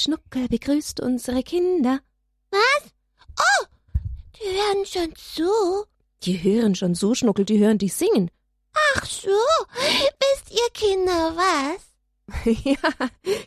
Schnuckel 0.00 0.48
begrüßt 0.48 1.00
unsere 1.00 1.42
Kinder. 1.42 2.00
Was? 2.50 2.90
Oh, 3.38 3.66
die 4.34 4.46
hören 4.46 4.86
schon 4.86 5.14
zu. 5.14 5.84
Die 6.22 6.42
hören 6.42 6.74
schon 6.74 6.94
so, 6.94 7.14
Schnuckel, 7.14 7.44
die 7.44 7.58
hören 7.58 7.76
dich 7.76 7.92
singen. 7.92 8.30
Ach 8.94 9.04
so, 9.04 9.28
wisst 9.70 10.50
ihr 10.50 10.70
Kinder 10.72 11.36
was? 11.36 11.82
ja, 12.64 12.76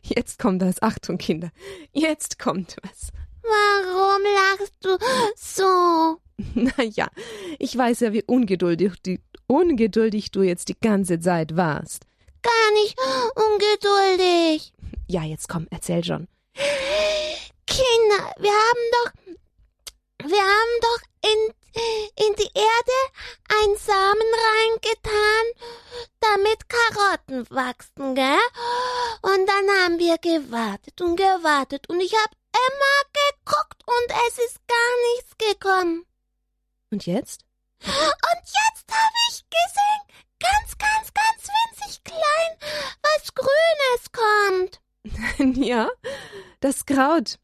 jetzt 0.04 0.38
kommt 0.38 0.62
das. 0.62 0.82
Achtung, 0.82 1.18
Kinder, 1.18 1.50
jetzt 1.92 2.38
kommt 2.38 2.76
was. 2.84 3.10
Warum 3.42 4.22
lachst 4.22 4.76
du 4.82 4.98
so? 5.36 6.22
Na 6.54 6.84
ja, 6.84 7.10
ich 7.58 7.76
weiß 7.76 8.02
ja, 8.02 8.14
wie 8.14 8.24
ungeduldig, 8.24 8.94
die, 9.04 9.22
ungeduldig 9.48 10.30
du 10.30 10.44
jetzt 10.44 10.70
die 10.70 10.80
ganze 10.80 11.20
Zeit 11.20 11.56
warst. 11.56 12.06
Gar 12.44 12.74
nicht 12.74 12.96
ungeduldig. 13.36 14.72
Ja, 15.08 15.24
jetzt 15.24 15.50
komm, 15.50 15.68
erzähl 15.72 16.04
schon. 16.04 16.28
Kinder, 16.56 18.34
wir 18.38 18.52
haben 18.52 18.86
doch, 18.92 19.12
wir 20.30 20.42
haben 20.42 20.80
doch 20.82 21.00
in, 21.22 21.54
in 22.28 22.36
die 22.36 22.52
Erde 22.54 23.00
einen 23.50 23.78
Samen 23.78 24.32
reingetan, 24.52 25.46
damit 26.20 26.70
Karotten 26.70 27.50
wachsen, 27.50 28.16
gell? 28.16 28.38
Und 29.22 29.48
dann 29.48 29.70
haben 29.82 30.00
wir 30.00 30.18
gewartet 30.18 31.02
und 31.02 31.16
gewartet 31.16 31.90
und 31.90 32.00
ich 32.02 32.14
hab 32.14 32.32
immer 32.54 33.00
geguckt 33.14 33.82
und 33.86 34.18
es 34.28 34.38
ist 34.38 34.60
gar 34.68 35.16
nichts 35.16 35.38
gekommen. 35.38 36.06
Und 36.92 37.06
jetzt? 37.06 37.46
Und 37.86 38.44
jetzt 38.46 38.86
habe 38.92 39.18
ich 39.30 39.44
gesehen, 39.50 40.04
ganz, 40.40 40.78
ganz, 40.78 41.14
ganz 41.14 41.50
winzig 41.50 42.04
klein, 42.04 42.58
was 43.02 43.34
Grünes 43.34 44.12
kommt. 44.12 44.80
ja, 45.56 45.90
das 46.60 46.86
Kraut 46.86 47.40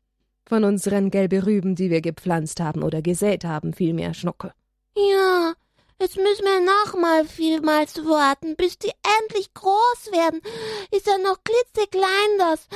von 0.48 0.64
unseren 0.64 1.12
gelben 1.12 1.42
Rüben, 1.44 1.76
die 1.76 1.90
wir 1.90 2.02
gepflanzt 2.02 2.60
haben 2.60 2.84
oder 2.84 3.02
gesät 3.02 3.46
haben, 3.46 3.74
vielmehr 3.74 4.14
Schnucke. 4.14 4.54
Ja, 4.96 5.54
jetzt 6.02 6.18
müssen 6.18 6.46
wir 6.46 6.62
nochmal 6.62 7.26
vielmals 7.26 7.98
warten, 8.06 8.56
bis 8.56 8.78
die 8.78 8.92
endlich 9.22 9.54
groß 9.54 10.12
werden. 10.12 10.42
Ist 10.92 11.08
ja 11.08 11.18
noch 11.18 11.38
klitzeklein, 11.44 12.38
das 12.38 12.68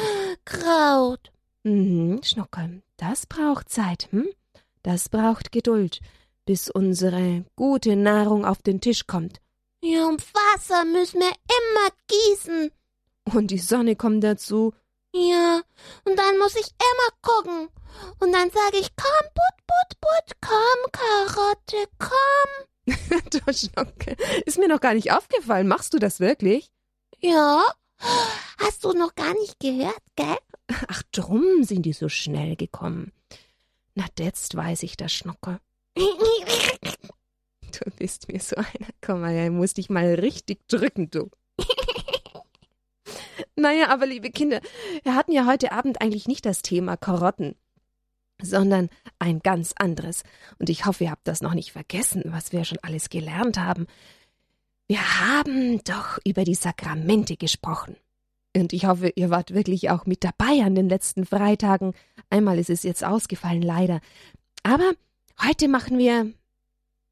Kraut. 0.46 1.32
Mhm, 1.64 2.22
Schnuckel, 2.24 2.84
das 2.98 3.26
braucht 3.26 3.70
Zeit, 3.70 4.08
hm? 4.12 4.30
Das 4.84 5.10
braucht 5.10 5.52
Geduld 5.52 6.02
bis 6.46 6.70
unsere 6.70 7.46
gute 7.56 7.96
Nahrung 7.96 8.46
auf 8.46 8.62
den 8.62 8.82
Tisch 8.82 9.08
kommt. 9.08 9.40
Ja, 9.82 10.08
und 10.08 10.24
Wasser 10.34 10.86
müssen 10.86 11.20
wir 11.20 11.28
immer 11.32 11.90
gießen. 12.08 12.72
Und 13.32 13.48
die 13.48 13.60
Sonne 13.60 13.96
kommt 13.96 14.24
dazu. 14.24 14.74
Ja, 15.16 15.62
und 16.06 16.18
dann 16.18 16.40
muss 16.40 16.56
ich 16.56 16.68
immer 16.68 17.18
gucken. 17.22 17.70
Und 18.20 18.32
dann 18.32 18.50
sage 18.50 18.78
ich, 18.80 18.90
komm, 18.96 19.30
put, 19.34 19.68
put, 19.68 20.02
put, 20.02 20.38
komm, 20.42 20.92
Karotte, 20.92 21.90
komm. 22.00 23.24
du 23.30 23.54
Schnocke, 23.54 24.18
ist 24.46 24.58
mir 24.58 24.68
noch 24.68 24.82
gar 24.82 24.94
nicht 24.94 25.12
aufgefallen. 25.12 25.68
Machst 25.68 25.94
du 25.94 26.00
das 26.00 26.20
wirklich? 26.20 26.72
Ja. 27.20 27.64
Hast 28.58 28.84
du 28.84 28.94
noch 28.94 29.16
gar 29.16 29.34
nicht 29.36 29.60
gehört, 29.60 30.02
gell? 30.16 30.38
Ach, 30.88 31.04
drum 31.12 31.64
sind 31.64 31.84
die 31.84 31.94
so 31.94 32.10
schnell 32.10 32.56
gekommen. 32.56 33.12
Na, 33.96 34.06
jetzt 34.18 34.56
weiß 34.56 34.84
ich 34.84 34.98
das, 34.98 35.14
Schnocke. 35.14 35.60
Du 37.74 37.90
bist 37.98 38.28
mir 38.28 38.40
so 38.40 38.56
einer. 38.56 38.90
Komm 39.02 39.22
mal, 39.22 39.36
ich 39.36 39.50
muss 39.50 39.74
dich 39.74 39.90
mal 39.90 40.14
richtig 40.14 40.68
drücken, 40.68 41.10
du. 41.10 41.32
Naja, 43.56 43.90
aber 43.90 44.06
liebe 44.06 44.32
Kinder, 44.32 44.62
wir 45.04 45.16
hatten 45.16 45.32
ja 45.32 45.46
heute 45.46 45.72
Abend 45.72 46.02
eigentlich 46.02 46.28
nicht 46.28 46.46
das 46.46 46.62
Thema 46.62 46.98
Karotten, 46.98 47.56
sondern 48.42 48.90
ein 49.20 49.40
ganz 49.40 49.74
anderes. 49.78 50.24
Und 50.60 50.70
ich 50.70 50.86
hoffe, 50.86 51.06
ihr 51.06 51.12
habt 51.12 51.28
das 51.28 51.42
noch 51.42 51.54
nicht 51.54 51.72
vergessen, 51.72 52.24
was 52.28 52.52
wir 52.52 52.66
schon 52.66 52.80
alles 52.82 53.10
gelernt 53.10 53.58
haben. 53.58 53.88
Wir 54.88 55.20
haben 55.20 55.84
doch 55.84 56.20
über 56.26 56.44
die 56.44 56.56
Sakramente 56.56 57.38
gesprochen. 57.38 57.96
Und 58.56 58.74
ich 58.74 58.86
hoffe, 58.86 59.12
ihr 59.16 59.30
wart 59.30 59.54
wirklich 59.54 59.90
auch 59.90 60.06
mit 60.06 60.24
dabei 60.24 60.64
an 60.64 60.76
den 60.76 60.90
letzten 60.90 61.26
Freitagen. 61.26 61.94
Einmal 62.30 62.60
ist 62.60 62.70
es 62.70 62.84
jetzt 62.84 63.04
ausgefallen, 63.04 63.64
leider. 63.64 64.00
Aber 64.62 64.94
Heute 65.42 65.68
machen 65.68 65.98
wir, 65.98 66.32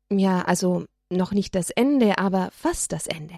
ja, 0.09 0.41
also 0.44 0.85
noch 1.09 1.31
nicht 1.31 1.56
das 1.56 1.69
Ende, 1.69 2.18
aber 2.18 2.50
fast 2.52 2.91
das 2.91 3.08
Ende. 3.08 3.35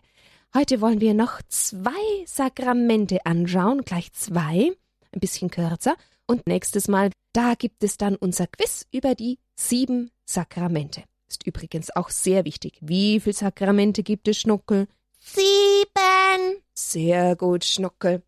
Heute 0.55 0.81
wollen 0.81 1.01
wir 1.01 1.15
noch 1.15 1.41
zwei 1.47 1.91
Sakramente 2.27 3.25
anschauen, 3.25 3.81
gleich 3.81 4.13
zwei, 4.13 4.71
ein 5.11 5.19
bisschen 5.19 5.49
kürzer. 5.49 5.95
Und 6.27 6.45
nächstes 6.45 6.87
Mal, 6.87 7.09
da 7.33 7.55
gibt 7.55 7.83
es 7.83 7.97
dann 7.97 8.15
unser 8.15 8.45
Quiz 8.45 8.85
über 8.91 9.15
die 9.15 9.39
sieben 9.55 10.11
Sakramente. 10.25 11.05
Ist 11.27 11.47
übrigens 11.47 11.89
auch 11.95 12.11
sehr 12.11 12.45
wichtig. 12.45 12.77
Wie 12.81 13.19
viele 13.19 13.33
Sakramente 13.33 14.03
gibt 14.03 14.27
es, 14.27 14.37
Schnuckel? 14.37 14.87
Sieben. 15.19 16.61
Sehr 16.75 17.35
gut, 17.35 17.65
Schnuckel. 17.65 18.21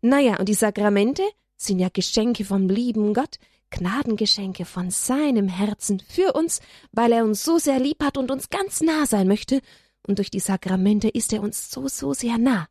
Naja, 0.00 0.40
und 0.40 0.48
die 0.48 0.54
Sakramente 0.54 1.22
sind 1.56 1.78
ja 1.78 1.90
Geschenke 1.92 2.44
vom 2.44 2.68
lieben 2.68 3.14
Gott, 3.14 3.38
Gnadengeschenke 3.70 4.64
von 4.64 4.90
seinem 4.90 5.46
Herzen 5.46 6.00
für 6.00 6.32
uns, 6.32 6.60
weil 6.90 7.12
er 7.12 7.22
uns 7.22 7.44
so 7.44 7.58
sehr 7.58 7.78
lieb 7.78 8.02
hat 8.02 8.18
und 8.18 8.32
uns 8.32 8.50
ganz 8.50 8.80
nah 8.80 9.06
sein 9.06 9.28
möchte, 9.28 9.60
und 10.06 10.18
durch 10.18 10.30
die 10.30 10.40
Sakramente 10.40 11.08
ist 11.08 11.32
er 11.32 11.42
uns 11.42 11.70
so, 11.70 11.88
so 11.88 12.12
sehr 12.12 12.38
nah. 12.38 12.68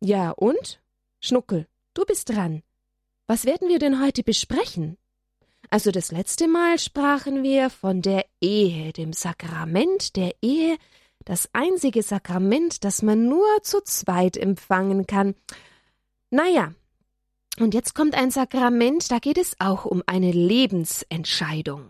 Ja, 0.00 0.30
und? 0.30 0.80
Schnuckel, 1.20 1.66
du 1.94 2.04
bist 2.04 2.30
dran. 2.30 2.62
Was 3.26 3.44
werden 3.44 3.68
wir 3.68 3.78
denn 3.78 4.02
heute 4.02 4.22
besprechen? 4.22 4.96
Also 5.70 5.90
das 5.90 6.12
letzte 6.12 6.48
Mal 6.48 6.78
sprachen 6.78 7.42
wir 7.42 7.68
von 7.68 8.00
der 8.00 8.24
Ehe, 8.40 8.92
dem 8.92 9.12
Sakrament 9.12 10.16
der 10.16 10.34
Ehe, 10.40 10.78
das 11.24 11.50
einzige 11.52 12.02
Sakrament, 12.02 12.84
das 12.84 13.02
man 13.02 13.28
nur 13.28 13.46
zu 13.62 13.82
zweit 13.82 14.36
empfangen 14.36 15.06
kann. 15.06 15.34
Naja, 16.30 16.72
und 17.58 17.74
jetzt 17.74 17.94
kommt 17.94 18.14
ein 18.14 18.30
Sakrament, 18.30 19.10
da 19.10 19.18
geht 19.18 19.36
es 19.36 19.56
auch 19.58 19.84
um 19.84 20.02
eine 20.06 20.30
Lebensentscheidung. 20.30 21.84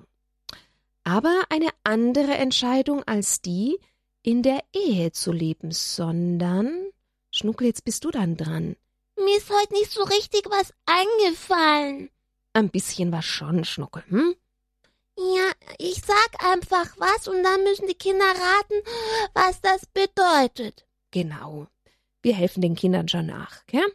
Aber 1.04 1.42
eine 1.50 1.68
andere 1.84 2.34
Entscheidung 2.34 3.04
als 3.04 3.42
die, 3.42 3.78
in 4.22 4.42
der 4.42 4.62
Ehe 4.72 5.12
zu 5.12 5.32
leben, 5.32 5.72
sondern. 5.72 6.90
Schnuckel, 7.30 7.66
jetzt 7.66 7.84
bist 7.84 8.04
du 8.04 8.10
dann 8.10 8.36
dran. 8.36 8.76
Mir 9.16 9.36
ist 9.36 9.50
heute 9.50 9.74
nicht 9.74 9.90
so 9.92 10.02
richtig 10.04 10.46
was 10.50 10.72
eingefallen. 10.86 12.10
Ein 12.52 12.70
bisschen 12.70 13.12
was 13.12 13.24
schon, 13.24 13.64
Schnuckel, 13.64 14.04
hm? 14.08 14.34
Ja, 15.16 15.50
ich 15.78 16.00
sag 16.00 16.44
einfach 16.44 16.86
was 16.96 17.26
und 17.26 17.42
dann 17.42 17.64
müssen 17.64 17.88
die 17.88 17.94
Kinder 17.94 18.24
raten, 18.24 18.74
was 19.34 19.60
das 19.60 19.84
bedeutet. 19.86 20.86
Genau. 21.10 21.66
Wir 22.22 22.34
helfen 22.34 22.60
den 22.60 22.76
Kindern 22.76 23.08
schon 23.08 23.26
nach, 23.26 23.66
gell? 23.66 23.92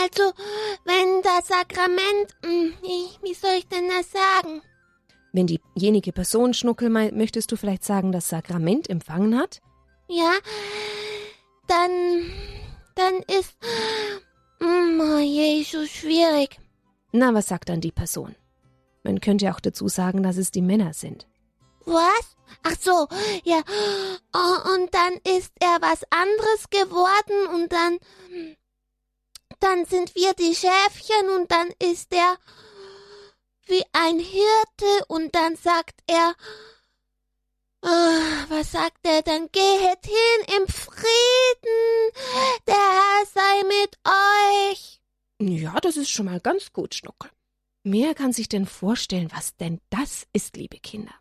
Also, 0.00 0.32
wenn 0.84 1.22
das 1.22 1.48
Sakrament, 1.48 2.34
hm, 2.44 2.72
wie 3.22 3.34
soll 3.34 3.56
ich 3.58 3.68
denn 3.68 3.88
das 3.88 4.10
sagen? 4.10 4.62
Wenn 5.32 5.46
diejenige 5.46 6.12
Person, 6.12 6.54
Schnuckel, 6.54 6.90
möchtest 6.90 7.52
du 7.52 7.56
vielleicht 7.56 7.84
sagen, 7.84 8.12
das 8.12 8.28
Sakrament 8.28 8.88
empfangen 8.88 9.38
hat? 9.38 9.60
Ja, 10.08 10.34
dann, 11.66 12.30
dann 12.94 13.14
ist, 13.38 13.56
hm, 14.60 15.00
oh 15.00 15.18
je, 15.18 15.62
so 15.62 15.86
schwierig. 15.86 16.58
Na, 17.12 17.34
was 17.34 17.46
sagt 17.46 17.68
dann 17.68 17.80
die 17.80 17.92
Person? 17.92 18.34
Man 19.04 19.20
könnte 19.20 19.50
auch 19.52 19.60
dazu 19.60 19.88
sagen, 19.88 20.22
dass 20.22 20.36
es 20.36 20.50
die 20.50 20.62
Männer 20.62 20.92
sind. 20.94 21.26
Was? 21.84 22.36
Ach 22.62 22.76
so, 22.78 23.08
ja. 23.44 23.60
Oh, 24.34 24.74
und 24.74 24.94
dann 24.94 25.14
ist 25.36 25.52
er 25.60 25.78
was 25.80 26.04
anderes 26.10 26.70
geworden 26.70 27.54
und 27.54 27.72
dann 27.72 27.98
dann 29.62 29.84
sind 29.86 30.14
wir 30.14 30.34
die 30.34 30.54
Schäfchen 30.54 31.30
und 31.36 31.50
dann 31.50 31.70
ist 31.78 32.12
er 32.12 32.36
wie 33.66 33.84
ein 33.92 34.18
Hirte 34.18 35.04
und 35.08 35.34
dann 35.34 35.56
sagt 35.56 36.00
er, 36.06 36.34
oh, 37.82 37.88
was 38.48 38.72
sagt 38.72 38.98
er 39.04 39.22
dann? 39.22 39.48
Gehet 39.52 40.04
hin 40.04 40.56
im 40.60 40.66
Frieden, 40.66 42.10
der 42.66 42.74
Herr 42.74 43.26
sei 43.26 43.62
mit 43.64 43.98
euch. 44.72 45.00
Ja, 45.40 45.78
das 45.80 45.96
ist 45.96 46.10
schon 46.10 46.26
mal 46.26 46.40
ganz 46.40 46.72
gut, 46.72 46.94
Schnuckel. 46.94 47.30
Mehr 47.84 48.14
kann 48.14 48.32
sich 48.32 48.48
denn 48.48 48.66
vorstellen, 48.66 49.30
was 49.34 49.56
denn 49.56 49.80
das 49.90 50.26
ist, 50.32 50.56
liebe 50.56 50.78
Kinder. 50.78 51.14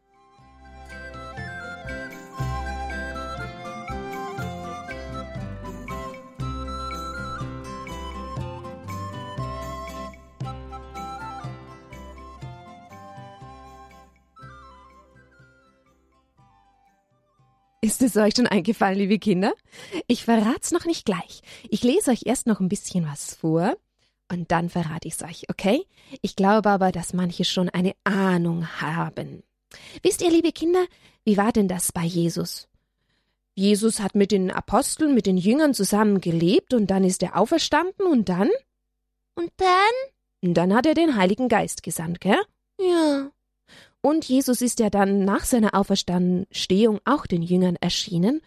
Ist 17.83 18.03
es 18.03 18.15
euch 18.15 18.35
schon 18.35 18.45
eingefallen, 18.45 18.99
liebe 18.99 19.17
Kinder? 19.17 19.53
Ich 20.05 20.23
verrat's 20.23 20.71
noch 20.71 20.85
nicht 20.85 21.03
gleich. 21.03 21.41
Ich 21.67 21.83
lese 21.83 22.11
euch 22.11 22.21
erst 22.25 22.45
noch 22.45 22.59
ein 22.59 22.69
bisschen 22.69 23.07
was 23.07 23.33
vor 23.33 23.75
und 24.31 24.51
dann 24.51 24.69
verrate 24.69 25.07
ich's 25.07 25.23
euch, 25.23 25.49
okay? 25.49 25.83
Ich 26.21 26.35
glaube 26.35 26.69
aber, 26.69 26.91
dass 26.91 27.13
manche 27.13 27.43
schon 27.43 27.69
eine 27.69 27.93
Ahnung 28.03 28.67
haben. 28.79 29.41
Wisst 30.03 30.21
ihr, 30.21 30.29
liebe 30.29 30.51
Kinder, 30.51 30.85
wie 31.23 31.37
war 31.37 31.51
denn 31.51 31.67
das 31.67 31.91
bei 31.91 32.03
Jesus? 32.03 32.67
Jesus 33.55 33.99
hat 33.99 34.13
mit 34.13 34.31
den 34.31 34.51
Aposteln, 34.51 35.15
mit 35.15 35.25
den 35.25 35.37
Jüngern 35.37 35.73
zusammen 35.73 36.21
gelebt 36.21 36.75
und 36.75 36.91
dann 36.91 37.03
ist 37.03 37.23
er 37.23 37.35
auferstanden 37.35 38.05
und 38.05 38.29
dann? 38.29 38.49
Und 39.33 39.51
dann? 39.57 39.67
Und 40.43 40.53
dann 40.53 40.75
hat 40.75 40.85
er 40.85 40.93
den 40.93 41.15
Heiligen 41.15 41.49
Geist 41.49 41.81
gesandt, 41.81 42.21
gell? 42.21 42.41
Ja. 42.79 43.31
Und 44.01 44.25
Jesus 44.25 44.61
ist 44.61 44.79
ja 44.79 44.89
dann 44.89 45.25
nach 45.25 45.45
seiner 45.45 45.75
Auferstehung 45.75 46.99
auch 47.05 47.27
den 47.27 47.43
Jüngern 47.43 47.75
erschienen, 47.75 48.41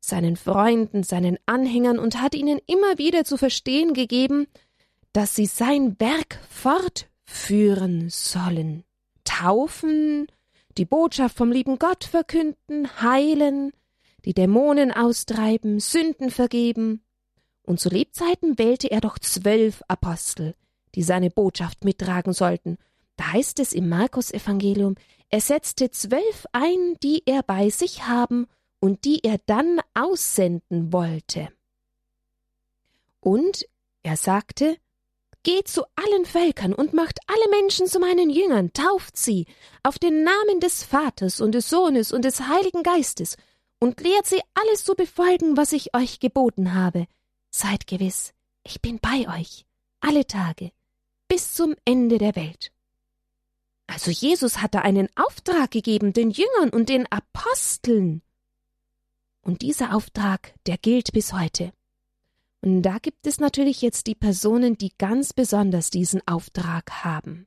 seinen 0.00 0.36
Freunden, 0.36 1.02
seinen 1.04 1.38
Anhängern 1.46 1.98
und 1.98 2.20
hat 2.20 2.34
ihnen 2.34 2.58
immer 2.66 2.98
wieder 2.98 3.24
zu 3.24 3.36
verstehen 3.36 3.94
gegeben, 3.94 4.46
dass 5.12 5.34
sie 5.34 5.46
sein 5.46 5.98
Werk 6.00 6.40
fortführen 6.48 8.08
sollen. 8.10 8.84
Taufen, 9.24 10.26
die 10.78 10.84
Botschaft 10.84 11.36
vom 11.36 11.52
lieben 11.52 11.78
Gott 11.78 12.04
verkünden, 12.04 12.88
heilen, 13.00 13.72
die 14.24 14.34
Dämonen 14.34 14.92
austreiben, 14.92 15.80
Sünden 15.80 16.30
vergeben. 16.30 17.02
Und 17.62 17.80
zu 17.80 17.88
Lebzeiten 17.88 18.58
wählte 18.58 18.90
er 18.90 19.00
doch 19.00 19.18
zwölf 19.18 19.82
Apostel, 19.88 20.54
die 20.94 21.02
seine 21.02 21.30
Botschaft 21.30 21.84
mittragen 21.84 22.32
sollten, 22.32 22.78
da 23.18 23.32
heißt 23.32 23.58
es 23.60 23.72
im 23.74 23.88
Markus-Evangelium, 23.88 24.94
er 25.28 25.40
setzte 25.40 25.90
zwölf 25.90 26.46
ein, 26.52 26.96
die 27.02 27.22
er 27.26 27.42
bei 27.42 27.68
sich 27.68 28.06
haben 28.06 28.46
und 28.80 29.04
die 29.04 29.22
er 29.24 29.38
dann 29.44 29.80
aussenden 29.92 30.92
wollte. 30.92 31.48
Und 33.20 33.66
er 34.02 34.16
sagte, 34.16 34.78
Geht 35.44 35.68
zu 35.68 35.84
allen 35.94 36.26
Völkern 36.26 36.74
und 36.74 36.94
macht 36.94 37.20
alle 37.26 37.60
Menschen 37.60 37.86
zu 37.86 38.00
meinen 38.00 38.28
Jüngern, 38.28 38.72
tauft 38.72 39.16
sie 39.16 39.46
auf 39.82 39.98
den 39.98 40.24
Namen 40.24 40.60
des 40.60 40.82
Vaters 40.82 41.40
und 41.40 41.52
des 41.52 41.70
Sohnes 41.70 42.12
und 42.12 42.24
des 42.24 42.48
Heiligen 42.48 42.82
Geistes 42.82 43.36
und 43.78 44.00
lehrt 44.00 44.26
sie 44.26 44.40
alles 44.54 44.84
zu 44.84 44.94
befolgen, 44.94 45.56
was 45.56 45.72
ich 45.72 45.94
euch 45.94 46.18
geboten 46.20 46.74
habe. 46.74 47.06
Seid 47.50 47.86
gewiss, 47.86 48.34
ich 48.64 48.82
bin 48.82 48.98
bei 48.98 49.26
euch, 49.38 49.64
alle 50.00 50.26
Tage, 50.26 50.72
bis 51.28 51.54
zum 51.54 51.74
Ende 51.84 52.18
der 52.18 52.34
Welt. 52.34 52.72
Also 53.88 54.10
Jesus 54.10 54.62
hatte 54.62 54.82
einen 54.82 55.08
Auftrag 55.16 55.72
gegeben 55.72 56.12
den 56.12 56.30
Jüngern 56.30 56.68
und 56.70 56.88
den 56.88 57.10
Aposteln. 57.10 58.22
Und 59.40 59.62
dieser 59.62 59.96
Auftrag, 59.96 60.54
der 60.66 60.76
gilt 60.76 61.12
bis 61.12 61.32
heute. 61.32 61.72
Und 62.60 62.82
da 62.82 62.98
gibt 62.98 63.26
es 63.26 63.40
natürlich 63.40 63.80
jetzt 63.80 64.06
die 64.06 64.14
Personen, 64.14 64.76
die 64.76 64.92
ganz 64.98 65.32
besonders 65.32 65.90
diesen 65.90 66.20
Auftrag 66.28 67.02
haben. 67.02 67.46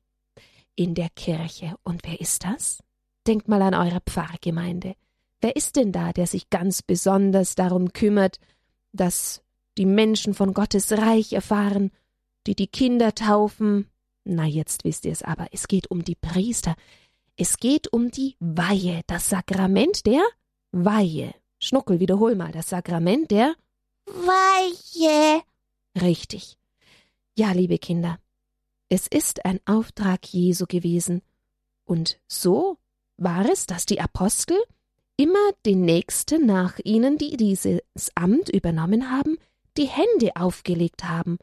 In 0.75 0.95
der 0.95 1.09
Kirche. 1.09 1.75
Und 1.83 2.01
wer 2.03 2.19
ist 2.19 2.43
das? 2.43 2.79
Denkt 3.27 3.47
mal 3.47 3.61
an 3.61 3.75
eure 3.75 4.01
Pfarrgemeinde. 4.01 4.95
Wer 5.41 5.55
ist 5.55 5.75
denn 5.75 5.91
da, 5.91 6.11
der 6.11 6.25
sich 6.25 6.49
ganz 6.49 6.81
besonders 6.81 7.53
darum 7.53 7.93
kümmert, 7.93 8.39
dass 8.93 9.43
die 9.77 9.85
Menschen 9.85 10.33
von 10.33 10.53
Gottes 10.53 10.91
Reich 10.91 11.33
erfahren, 11.33 11.91
die 12.47 12.55
die 12.55 12.67
Kinder 12.67 13.13
taufen, 13.13 13.87
na, 14.23 14.45
jetzt 14.45 14.83
wisst 14.83 15.05
ihr 15.05 15.11
es 15.11 15.23
aber, 15.23 15.47
es 15.51 15.67
geht 15.67 15.89
um 15.89 16.03
die 16.03 16.15
Priester. 16.15 16.75
Es 17.37 17.57
geht 17.57 17.91
um 17.91 18.11
die 18.11 18.35
Weihe, 18.39 19.01
das 19.07 19.29
Sakrament 19.29 20.05
der 20.05 20.21
Weihe. 20.71 21.33
Schnuckel, 21.59 21.99
wiederhol 21.99 22.35
mal, 22.35 22.51
das 22.51 22.69
Sakrament 22.69 23.31
der 23.31 23.55
Weihe. 24.05 25.41
Richtig. 25.99 26.57
Ja, 27.35 27.51
liebe 27.51 27.77
Kinder, 27.77 28.19
es 28.89 29.07
ist 29.07 29.45
ein 29.45 29.59
Auftrag 29.65 30.25
Jesu 30.27 30.65
gewesen. 30.67 31.21
Und 31.85 32.19
so 32.27 32.77
war 33.17 33.49
es, 33.49 33.65
dass 33.65 33.85
die 33.85 34.01
Apostel 34.01 34.57
immer 35.17 35.51
den 35.65 35.81
Nächsten 35.81 36.45
nach 36.45 36.79
ihnen, 36.83 37.17
die 37.17 37.37
dieses 37.37 37.81
Amt 38.15 38.49
übernommen 38.49 39.09
haben, 39.11 39.37
die 39.77 39.87
Hände 39.87 40.35
aufgelegt 40.35 41.05
haben 41.05 41.37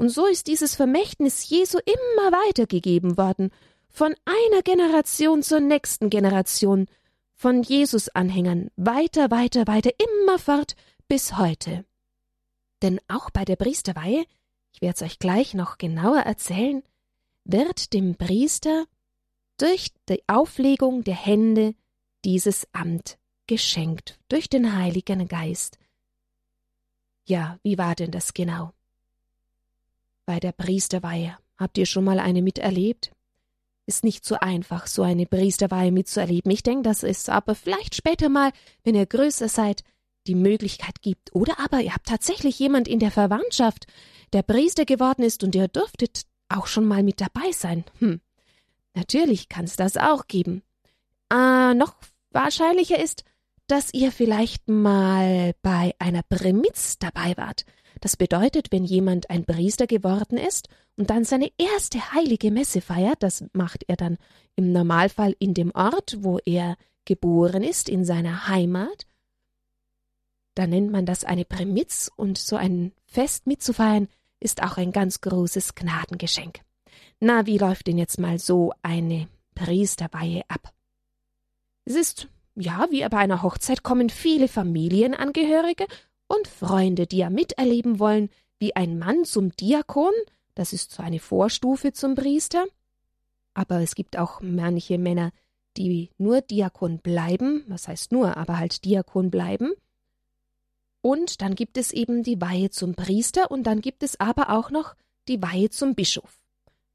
und 0.00 0.08
so 0.08 0.24
ist 0.24 0.46
dieses 0.46 0.74
Vermächtnis 0.76 1.46
Jesu 1.50 1.76
immer 1.76 2.32
weitergegeben 2.32 3.18
worden, 3.18 3.50
von 3.90 4.14
einer 4.24 4.62
Generation 4.62 5.42
zur 5.42 5.60
nächsten 5.60 6.08
Generation, 6.08 6.86
von 7.34 7.62
Jesus-Anhängern, 7.62 8.70
weiter, 8.76 9.30
weiter, 9.30 9.66
weiter, 9.66 9.90
immerfort 10.22 10.74
bis 11.06 11.36
heute. 11.36 11.84
Denn 12.80 12.98
auch 13.08 13.28
bei 13.28 13.44
der 13.44 13.56
Priesterweihe, 13.56 14.24
ich 14.72 14.80
werde 14.80 14.94
es 14.94 15.02
euch 15.02 15.18
gleich 15.18 15.52
noch 15.52 15.76
genauer 15.76 16.20
erzählen, 16.20 16.82
wird 17.44 17.92
dem 17.92 18.14
Priester 18.16 18.86
durch 19.58 19.92
die 20.08 20.22
Auflegung 20.26 21.04
der 21.04 21.14
Hände 21.14 21.74
dieses 22.24 22.66
Amt 22.72 23.18
geschenkt, 23.46 24.18
durch 24.30 24.48
den 24.48 24.74
Heiligen 24.74 25.28
Geist. 25.28 25.78
Ja, 27.26 27.58
wie 27.62 27.76
war 27.76 27.94
denn 27.94 28.12
das 28.12 28.32
genau? 28.32 28.72
Bei 30.30 30.38
der 30.38 30.52
Priesterweihe. 30.52 31.36
Habt 31.56 31.76
ihr 31.76 31.86
schon 31.86 32.04
mal 32.04 32.20
eine 32.20 32.40
miterlebt? 32.40 33.10
Ist 33.86 34.04
nicht 34.04 34.24
so 34.24 34.36
einfach, 34.36 34.86
so 34.86 35.02
eine 35.02 35.26
Priesterweihe 35.26 35.90
mitzuerleben. 35.90 36.52
Ich 36.52 36.62
denke, 36.62 36.82
dass 36.82 37.02
es 37.02 37.28
aber 37.28 37.56
vielleicht 37.56 37.96
später 37.96 38.28
mal, 38.28 38.52
wenn 38.84 38.94
ihr 38.94 39.06
größer 39.06 39.48
seid, 39.48 39.82
die 40.28 40.36
Möglichkeit 40.36 41.02
gibt. 41.02 41.34
Oder 41.34 41.58
aber 41.58 41.80
ihr 41.80 41.92
habt 41.92 42.06
tatsächlich 42.06 42.60
jemand 42.60 42.86
in 42.86 43.00
der 43.00 43.10
Verwandtschaft, 43.10 43.88
der 44.32 44.44
Priester 44.44 44.84
geworden 44.84 45.24
ist 45.24 45.42
und 45.42 45.56
ihr 45.56 45.66
dürftet 45.66 46.26
auch 46.48 46.68
schon 46.68 46.84
mal 46.84 47.02
mit 47.02 47.20
dabei 47.20 47.50
sein. 47.50 47.82
Hm. 47.98 48.20
Natürlich 48.94 49.48
kann 49.48 49.64
es 49.64 49.74
das 49.74 49.96
auch 49.96 50.28
geben. 50.28 50.62
Äh, 51.32 51.74
noch 51.74 51.96
wahrscheinlicher 52.30 53.02
ist, 53.02 53.24
dass 53.70 53.94
ihr 53.94 54.10
vielleicht 54.10 54.68
mal 54.68 55.54
bei 55.62 55.94
einer 55.98 56.22
Prämitz 56.22 56.98
dabei 56.98 57.36
wart. 57.36 57.64
Das 58.00 58.16
bedeutet, 58.16 58.72
wenn 58.72 58.84
jemand 58.84 59.30
ein 59.30 59.44
Priester 59.44 59.86
geworden 59.86 60.38
ist 60.38 60.68
und 60.96 61.10
dann 61.10 61.24
seine 61.24 61.50
erste 61.56 62.12
heilige 62.12 62.50
Messe 62.50 62.80
feiert, 62.80 63.22
das 63.22 63.44
macht 63.52 63.84
er 63.86 63.96
dann 63.96 64.18
im 64.56 64.72
Normalfall 64.72 65.36
in 65.38 65.54
dem 65.54 65.70
Ort, 65.72 66.18
wo 66.20 66.38
er 66.44 66.76
geboren 67.04 67.62
ist, 67.62 67.88
in 67.88 68.04
seiner 68.04 68.48
Heimat, 68.48 69.06
da 70.54 70.66
nennt 70.66 70.90
man 70.90 71.06
das 71.06 71.24
eine 71.24 71.44
Prämitz 71.44 72.10
und 72.16 72.38
so 72.38 72.56
ein 72.56 72.92
Fest 73.06 73.46
mitzufeiern 73.46 74.08
ist 74.40 74.62
auch 74.62 74.78
ein 74.78 74.90
ganz 74.90 75.20
großes 75.20 75.74
Gnadengeschenk. 75.74 76.60
Na, 77.20 77.46
wie 77.46 77.58
läuft 77.58 77.86
denn 77.86 77.98
jetzt 77.98 78.18
mal 78.18 78.38
so 78.38 78.72
eine 78.82 79.28
Priesterweihe 79.54 80.42
ab? 80.48 80.72
Es 81.84 81.94
ist, 81.94 82.28
ja, 82.60 82.86
wie 82.90 83.00
bei 83.08 83.18
einer 83.18 83.42
Hochzeit 83.42 83.82
kommen 83.82 84.10
viele 84.10 84.48
Familienangehörige 84.48 85.86
und 86.26 86.46
Freunde, 86.46 87.06
die 87.06 87.18
ja 87.18 87.30
miterleben 87.30 87.98
wollen, 87.98 88.30
wie 88.58 88.76
ein 88.76 88.98
Mann 88.98 89.24
zum 89.24 89.54
Diakon, 89.56 90.12
das 90.54 90.72
ist 90.72 90.92
so 90.92 91.02
eine 91.02 91.18
Vorstufe 91.18 91.92
zum 91.92 92.14
Priester, 92.14 92.64
aber 93.54 93.80
es 93.80 93.94
gibt 93.94 94.18
auch 94.18 94.40
manche 94.40 94.98
Männer, 94.98 95.32
die 95.76 96.10
nur 96.18 96.40
Diakon 96.40 96.98
bleiben, 96.98 97.64
was 97.68 97.88
heißt 97.88 98.12
nur, 98.12 98.36
aber 98.36 98.58
halt 98.58 98.84
Diakon 98.84 99.30
bleiben. 99.30 99.72
Und 101.02 101.40
dann 101.40 101.54
gibt 101.54 101.78
es 101.78 101.92
eben 101.92 102.22
die 102.22 102.40
Weihe 102.40 102.70
zum 102.70 102.94
Priester 102.94 103.50
und 103.50 103.64
dann 103.64 103.80
gibt 103.80 104.02
es 104.02 104.20
aber 104.20 104.50
auch 104.50 104.70
noch 104.70 104.94
die 105.28 105.42
Weihe 105.42 105.70
zum 105.70 105.94
Bischof. 105.94 106.38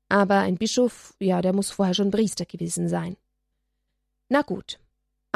Aber 0.10 0.40
ein 0.40 0.58
Bischof, 0.58 1.16
ja, 1.20 1.42
der 1.42 1.54
muss 1.54 1.72
vorher 1.72 1.96
schon 1.96 2.12
Priester 2.12 2.46
gewesen 2.46 2.88
sein. 2.88 3.18
Na 4.30 4.44
gut, 4.44 4.80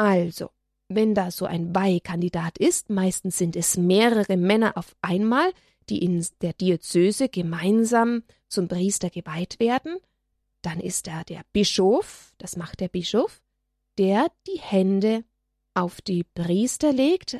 also, 0.00 0.48
wenn 0.88 1.14
da 1.14 1.30
so 1.30 1.44
ein 1.44 1.74
Weihkandidat 1.74 2.56
ist, 2.56 2.88
meistens 2.88 3.36
sind 3.36 3.54
es 3.54 3.76
mehrere 3.76 4.38
Männer 4.38 4.78
auf 4.78 4.96
einmal, 5.02 5.52
die 5.90 6.02
in 6.02 6.26
der 6.40 6.54
Diözese 6.54 7.28
gemeinsam 7.28 8.22
zum 8.48 8.66
Priester 8.66 9.10
geweiht 9.10 9.60
werden, 9.60 9.98
dann 10.62 10.80
ist 10.80 11.06
da 11.06 11.22
der 11.24 11.42
Bischof, 11.52 12.32
das 12.38 12.56
macht 12.56 12.80
der 12.80 12.88
Bischof, 12.88 13.42
der 13.98 14.28
die 14.46 14.58
Hände 14.58 15.22
auf 15.74 16.00
die 16.00 16.24
Priester 16.24 16.94
legt, 16.94 17.38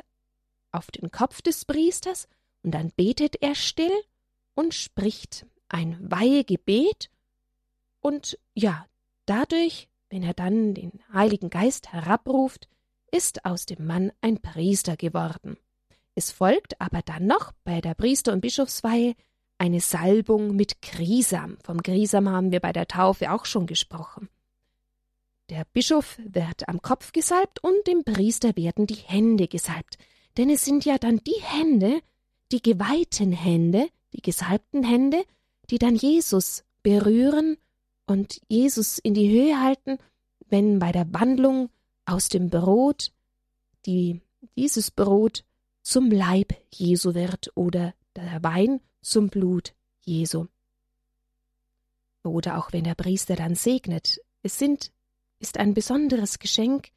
auf 0.70 0.90
den 0.90 1.10
Kopf 1.10 1.40
des 1.40 1.64
Priesters, 1.64 2.28
und 2.62 2.72
dann 2.72 2.92
betet 2.94 3.36
er 3.40 3.54
still 3.54 4.02
und 4.54 4.74
spricht 4.74 5.46
ein 5.70 5.96
Weihegebet, 6.10 7.08
und 8.02 8.38
ja, 8.54 8.86
dadurch, 9.24 9.88
wenn 10.10 10.22
er 10.22 10.34
dann 10.34 10.74
den 10.74 11.00
Heiligen 11.12 11.50
Geist 11.50 11.92
herabruft, 11.92 12.68
ist 13.10 13.44
aus 13.44 13.66
dem 13.66 13.86
Mann 13.86 14.12
ein 14.20 14.40
Priester 14.40 14.96
geworden. 14.96 15.56
Es 16.14 16.30
folgt 16.32 16.80
aber 16.80 17.02
dann 17.02 17.26
noch 17.26 17.52
bei 17.64 17.80
der 17.80 17.94
Priester- 17.94 18.32
und 18.32 18.40
Bischofsweihe 18.40 19.14
eine 19.56 19.80
Salbung 19.80 20.56
mit 20.56 20.82
Grisam. 20.82 21.56
Vom 21.62 21.82
Grisam 21.82 22.28
haben 22.28 22.50
wir 22.50 22.60
bei 22.60 22.72
der 22.72 22.88
Taufe 22.88 23.32
auch 23.32 23.44
schon 23.44 23.66
gesprochen. 23.66 24.28
Der 25.50 25.64
Bischof 25.72 26.18
wird 26.24 26.68
am 26.68 26.80
Kopf 26.80 27.12
gesalbt 27.12 27.62
und 27.62 27.86
dem 27.86 28.04
Priester 28.04 28.56
werden 28.56 28.86
die 28.86 28.94
Hände 28.94 29.48
gesalbt. 29.48 29.98
Denn 30.36 30.48
es 30.48 30.64
sind 30.64 30.84
ja 30.84 30.98
dann 30.98 31.18
die 31.18 31.40
Hände, 31.42 32.00
die 32.52 32.62
geweihten 32.62 33.32
Hände, 33.32 33.88
die 34.12 34.22
gesalbten 34.22 34.84
Hände, 34.84 35.24
die 35.70 35.78
dann 35.78 35.96
Jesus 35.96 36.64
berühren 36.82 37.56
und 38.10 38.42
Jesus 38.48 38.98
in 38.98 39.14
die 39.14 39.30
Höhe 39.30 39.60
halten, 39.60 39.98
wenn 40.48 40.80
bei 40.80 40.90
der 40.90 41.12
Wandlung 41.14 41.70
aus 42.04 42.28
dem 42.28 42.50
Brot 42.50 43.12
die, 43.86 44.20
dieses 44.56 44.90
Brot 44.90 45.44
zum 45.82 46.10
Leib 46.10 46.52
Jesu 46.72 47.14
wird 47.14 47.52
oder 47.54 47.94
der 48.16 48.42
Wein 48.42 48.80
zum 49.00 49.28
Blut 49.28 49.74
Jesu. 50.00 50.46
Oder 52.24 52.58
auch 52.58 52.72
wenn 52.72 52.84
der 52.84 52.96
Priester 52.96 53.36
dann 53.36 53.54
segnet, 53.54 54.20
es 54.42 54.58
sind, 54.58 54.90
ist 55.38 55.58
ein 55.58 55.72
besonderes 55.72 56.40
Geschenk, 56.40 56.90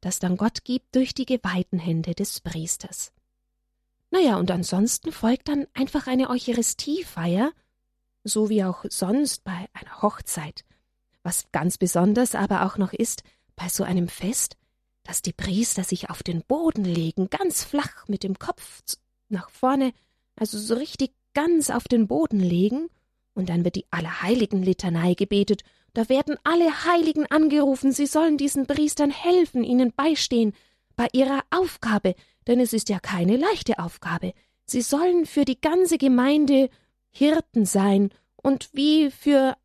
das 0.00 0.20
dann 0.20 0.36
Gott 0.36 0.64
gibt 0.64 0.94
durch 0.94 1.14
die 1.14 1.26
geweihten 1.26 1.80
Hände 1.80 2.14
des 2.14 2.40
Priesters. 2.40 3.12
Naja, 4.10 4.36
und 4.36 4.50
ansonsten 4.50 5.10
folgt 5.10 5.48
dann 5.48 5.66
einfach 5.74 6.06
eine 6.06 6.30
Eucharistiefeier, 6.30 7.52
so 8.24 8.48
wie 8.48 8.64
auch 8.64 8.84
sonst 8.88 9.44
bei 9.44 9.68
einer 9.72 10.02
Hochzeit. 10.02 10.64
Was 11.22 11.50
ganz 11.52 11.78
besonders 11.78 12.34
aber 12.34 12.64
auch 12.66 12.78
noch 12.78 12.92
ist, 12.92 13.22
bei 13.56 13.68
so 13.68 13.84
einem 13.84 14.08
Fest, 14.08 14.56
dass 15.02 15.22
die 15.22 15.32
Priester 15.32 15.84
sich 15.84 16.10
auf 16.10 16.22
den 16.22 16.42
Boden 16.42 16.84
legen, 16.84 17.28
ganz 17.30 17.64
flach 17.64 18.08
mit 18.08 18.22
dem 18.22 18.38
Kopf 18.38 18.82
nach 19.28 19.50
vorne, 19.50 19.92
also 20.36 20.58
so 20.58 20.74
richtig 20.74 21.12
ganz 21.34 21.70
auf 21.70 21.84
den 21.84 22.06
Boden 22.06 22.40
legen, 22.40 22.88
und 23.34 23.48
dann 23.48 23.64
wird 23.64 23.76
die 23.76 23.86
Allerheiligen-Litanei 23.90 25.14
gebetet, 25.14 25.62
da 25.94 26.08
werden 26.08 26.36
alle 26.44 26.84
Heiligen 26.84 27.26
angerufen, 27.26 27.92
sie 27.92 28.06
sollen 28.06 28.36
diesen 28.36 28.66
Priestern 28.66 29.10
helfen, 29.10 29.64
ihnen 29.64 29.92
beistehen, 29.92 30.52
bei 30.96 31.08
ihrer 31.12 31.42
Aufgabe, 31.50 32.14
denn 32.46 32.60
es 32.60 32.72
ist 32.72 32.88
ja 32.88 33.00
keine 33.00 33.36
leichte 33.36 33.78
Aufgabe. 33.78 34.34
Sie 34.66 34.82
sollen 34.82 35.26
für 35.26 35.44
die 35.44 35.60
ganze 35.60 35.98
Gemeinde 35.98 36.68
Hirten 37.10 37.64
sein 37.64 38.10
und 38.36 38.70
wie 38.72 39.10
für 39.10 39.56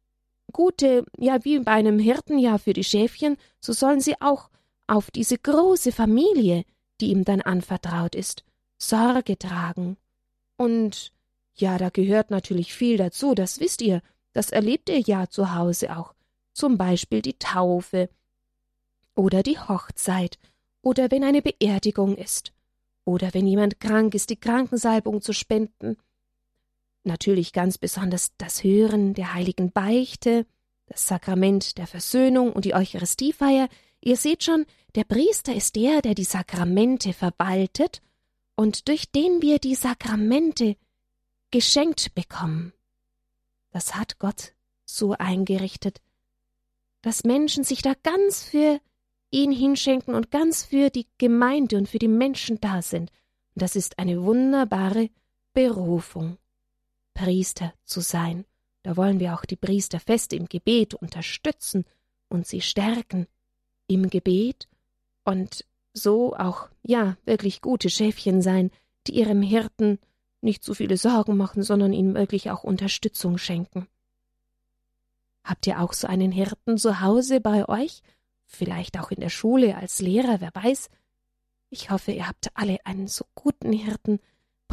gute, 0.52 1.06
ja, 1.18 1.44
wie 1.44 1.60
bei 1.60 1.72
einem 1.72 2.00
Hirten 2.00 2.40
ja 2.40 2.58
für 2.58 2.74
die 2.74 2.84
Schäfchen, 2.84 3.38
so 3.60 3.74
sollen 3.74 4.02
sie 4.02 4.20
auch 4.22 4.50
auf 4.88 5.12
diese 5.12 5.38
große 5.38 5.92
Familie, 5.92 6.64
die 7.02 7.12
ihm 7.12 7.24
dann 7.24 7.42
anvertraut 7.42 8.16
ist, 8.16 8.44
Sorge 8.78 9.38
tragen. 9.38 9.98
Und 10.58 11.12
ja, 11.56 11.78
da 11.78 11.90
gehört 11.90 12.32
natürlich 12.32 12.74
viel 12.74 12.98
dazu, 12.98 13.34
das 13.34 13.60
wisst 13.60 13.82
ihr, 13.82 14.02
das 14.34 14.50
erlebt 14.50 14.90
ihr 14.90 15.00
ja 15.00 15.28
zu 15.30 15.56
Hause 15.56 15.96
auch, 15.98 16.14
zum 16.54 16.78
Beispiel 16.78 17.22
die 17.22 17.38
Taufe 17.38 18.10
oder 19.16 19.44
die 19.44 19.60
Hochzeit 19.60 20.38
oder 20.82 21.10
wenn 21.12 21.24
eine 21.24 21.42
Beerdigung 21.42 22.16
ist 22.16 22.52
oder 23.06 23.34
wenn 23.34 23.48
jemand 23.48 23.80
krank 23.80 24.14
ist, 24.14 24.30
die 24.30 24.36
Krankensalbung 24.40 25.22
zu 25.22 25.34
spenden. 25.34 25.98
Natürlich 27.06 27.54
ganz 27.54 27.78
besonders 27.78 28.32
das 28.38 28.64
Hören 28.64 29.14
der 29.14 29.34
heiligen 29.34 29.72
Beichte, 29.72 30.46
das 30.88 31.08
Sakrament 31.08 31.78
der 31.78 31.88
Versöhnung 31.88 32.52
und 32.52 32.66
die 32.66 32.74
Eucharistiefeier. 32.74 33.70
Ihr 34.02 34.18
seht 34.18 34.44
schon, 34.44 34.66
der 34.96 35.04
Priester 35.04 35.54
ist 35.54 35.76
der, 35.76 36.02
der 36.02 36.16
die 36.16 36.24
Sakramente 36.24 37.14
verwaltet 37.14 38.02
und 38.56 38.88
durch 38.88 39.12
den 39.12 39.42
wir 39.42 39.60
die 39.60 39.76
Sakramente 39.76 40.78
geschenkt 41.52 42.16
bekommen. 42.16 42.74
Das 43.70 43.96
hat 43.96 44.20
Gott 44.20 44.54
so 44.86 45.14
eingerichtet, 45.14 46.02
dass 47.02 47.24
Menschen 47.24 47.64
sich 47.64 47.82
da 47.82 47.94
ganz 48.02 48.44
für 48.44 48.80
ihn 49.30 49.52
hinschenken 49.52 50.16
und 50.16 50.32
ganz 50.32 50.64
für 50.64 50.90
die 50.90 51.08
Gemeinde 51.18 51.78
und 51.78 51.88
für 51.88 52.00
die 52.00 52.08
Menschen 52.08 52.60
da 52.62 52.82
sind. 52.82 53.12
Und 53.54 53.62
das 53.62 53.76
ist 53.76 54.00
eine 54.00 54.24
wunderbare 54.24 55.10
Berufung, 55.54 56.38
Priester 57.16 57.74
zu 57.86 58.02
sein. 58.02 58.46
Da 58.84 58.96
wollen 58.96 59.20
wir 59.20 59.34
auch 59.34 59.46
die 59.46 59.56
Priester 59.56 60.00
fest 60.00 60.32
im 60.34 60.46
Gebet 60.46 60.94
unterstützen 60.94 61.86
und 62.30 62.46
sie 62.46 62.62
stärken 62.62 63.26
im 63.88 64.12
Gebet 64.12 64.68
und 65.24 65.66
so 65.94 66.36
auch, 66.36 66.70
ja, 66.84 67.18
wirklich 67.26 67.62
gute 67.62 67.90
Schäfchen 67.90 68.44
sein, 68.44 68.70
die 69.08 69.16
ihrem 69.16 69.42
Hirten 69.42 69.98
nicht 70.42 70.64
zu 70.64 70.76
viele 70.76 70.98
Sorgen 70.98 71.38
machen, 71.38 71.64
sondern 71.64 71.94
ihm 71.94 72.14
wirklich 72.14 72.52
auch 72.52 72.64
Unterstützung 72.64 73.38
schenken. 73.40 73.88
Habt 75.44 75.66
ihr 75.68 75.80
auch 75.80 75.94
so 75.94 76.08
einen 76.08 76.32
Hirten 76.32 76.78
zu 76.78 77.02
Hause 77.02 77.40
bei 77.40 77.68
euch? 77.70 78.02
Vielleicht 78.46 79.00
auch 79.00 79.10
in 79.10 79.20
der 79.20 79.30
Schule 79.30 79.76
als 79.78 80.02
Lehrer, 80.02 80.42
wer 80.42 80.54
weiß? 80.54 80.90
Ich 81.70 81.90
hoffe, 81.90 82.12
ihr 82.12 82.28
habt 82.28 82.50
alle 82.54 82.78
einen 82.86 83.08
so 83.08 83.26
guten 83.34 83.72
Hirten. 83.72 84.20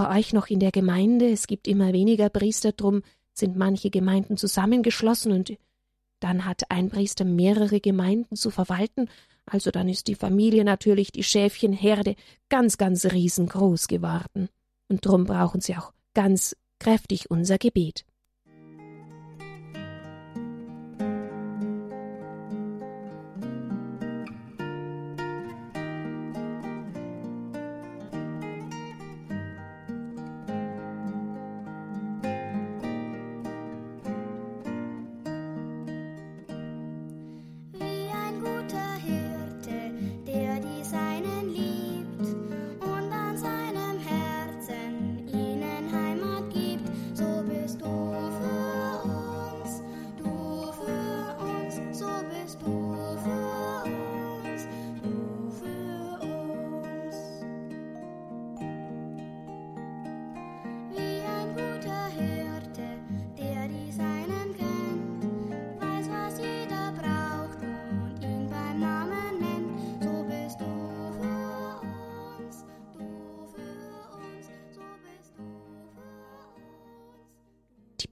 Bei 0.03 0.19
euch 0.19 0.33
noch 0.33 0.49
in 0.49 0.59
der 0.59 0.73
Gemeinde, 0.73 1.31
es 1.31 1.47
gibt 1.47 1.69
immer 1.69 1.93
weniger 1.93 2.29
Priester, 2.29 2.73
drum 2.73 3.03
sind 3.35 3.55
manche 3.55 3.89
Gemeinden 3.89 4.37
zusammengeschlossen 4.37 5.31
und 5.31 5.57
dann 6.19 6.45
hat 6.45 6.73
ein 6.73 6.91
Priester 6.91 7.25
mehrere 7.25 7.79
Gemeinden 7.79 8.35
zu 8.35 8.51
verwalten, 8.51 9.09
also 9.47 9.71
dann 9.71 9.89
ist 9.89 10.09
die 10.09 10.17
Familie 10.17 10.65
natürlich 10.65 11.13
die 11.13 11.23
Schäfchenherde 11.23 12.17
ganz, 12.49 12.79
ganz 12.79 13.05
riesengroß 13.07 13.87
geworden. 13.87 14.49
Und 14.89 15.07
drum 15.07 15.23
brauchen 15.23 15.61
sie 15.61 15.77
auch 15.77 15.93
ganz 16.15 16.57
kräftig 16.81 17.31
unser 17.31 17.59
Gebet. 17.59 18.05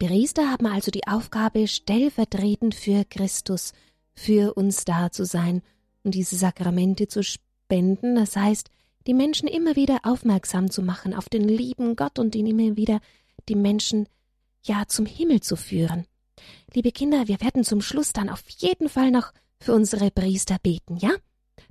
Priester 0.00 0.50
haben 0.50 0.66
also 0.66 0.90
die 0.90 1.06
Aufgabe, 1.06 1.68
stellvertretend 1.68 2.74
für 2.74 3.04
Christus, 3.04 3.74
für 4.14 4.54
uns 4.54 4.86
da 4.86 5.12
zu 5.12 5.26
sein 5.26 5.62
und 6.02 6.14
diese 6.14 6.36
Sakramente 6.36 7.06
zu 7.06 7.22
spenden, 7.22 8.14
das 8.14 8.34
heißt, 8.34 8.70
die 9.06 9.12
Menschen 9.12 9.46
immer 9.46 9.76
wieder 9.76 10.00
aufmerksam 10.02 10.70
zu 10.70 10.82
machen 10.82 11.12
auf 11.12 11.28
den 11.28 11.46
lieben 11.46 11.96
Gott 11.96 12.18
und 12.18 12.34
ihn 12.34 12.46
immer 12.46 12.76
wieder 12.76 13.00
die 13.48 13.54
Menschen 13.54 14.08
ja 14.62 14.84
zum 14.88 15.04
Himmel 15.04 15.40
zu 15.40 15.54
führen. 15.54 16.06
Liebe 16.72 16.92
Kinder, 16.92 17.28
wir 17.28 17.42
werden 17.42 17.62
zum 17.62 17.82
Schluss 17.82 18.14
dann 18.14 18.30
auf 18.30 18.42
jeden 18.48 18.88
Fall 18.88 19.10
noch 19.10 19.32
für 19.58 19.74
unsere 19.74 20.10
Priester 20.10 20.56
beten, 20.62 20.96
ja? 20.96 21.10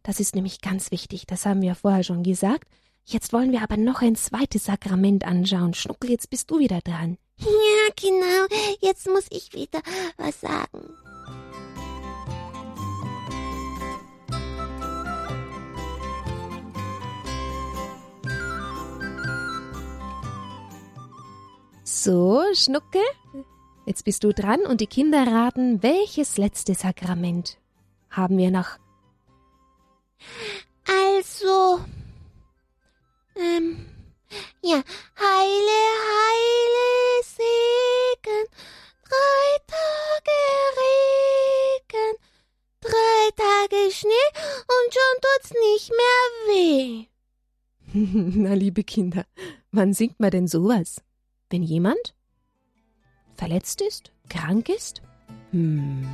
Das 0.04 0.20
ist 0.20 0.36
nämlich 0.36 0.62
ganz 0.62 0.92
wichtig, 0.92 1.26
das 1.26 1.48
haben 1.48 1.64
wir 1.64 1.74
vorher 1.74 2.04
schon 2.04 2.22
gesagt. 2.22 2.68
Jetzt 3.06 3.34
wollen 3.34 3.52
wir 3.52 3.64
aber 3.64 3.78
noch 3.78 4.04
ein 4.04 4.16
zweites 4.16 4.66
Sakrament 4.66 5.26
anschauen. 5.26 5.74
Schnuckel, 5.74 6.12
jetzt 6.12 6.30
bist 6.30 6.52
du 6.52 6.60
wieder 6.60 6.80
dran. 6.82 7.18
Ja, 7.40 7.90
genau. 7.96 8.48
Jetzt 8.82 9.08
muss 9.08 9.28
ich 9.30 9.54
wieder 9.54 9.82
was 10.18 10.42
sagen. 10.42 10.98
So, 21.84 22.44
Schnucke, 22.54 23.02
jetzt 23.86 24.06
bist 24.06 24.24
du 24.24 24.34
dran 24.34 24.62
und 24.62 24.80
die 24.80 24.88
Kinder 24.88 25.28
raten, 25.28 25.84
welches 25.84 26.38
letzte 26.38 26.74
Sakrament 26.74 27.58
haben 28.10 28.38
wir 28.38 28.52
noch? 28.52 28.78
Also, 30.88 31.82
ähm, 33.36 33.86
ja, 34.62 34.84
heile, 35.18 35.80
heile 36.14 37.24
Segen, 37.24 38.46
drei 39.04 39.48
Tage 39.68 40.40
Regen, 40.80 42.18
drei 42.82 43.30
Tage 43.36 43.92
Schnee 43.92 44.30
und 44.68 44.94
schon 44.94 45.22
tut's 45.22 45.54
nicht 45.54 45.90
mehr 45.92 46.56
weh. 46.56 47.06
Na, 47.94 48.54
liebe 48.54 48.84
Kinder, 48.84 49.26
wann 49.72 49.94
singt 49.94 50.20
man 50.20 50.32
denn 50.32 50.48
sowas? 50.48 51.02
Wenn 51.50 51.64
jemand 51.64 52.14
verletzt 53.36 53.82
ist, 53.82 54.12
krank 54.30 54.70
ist? 54.70 55.02
Hm. 55.52 56.08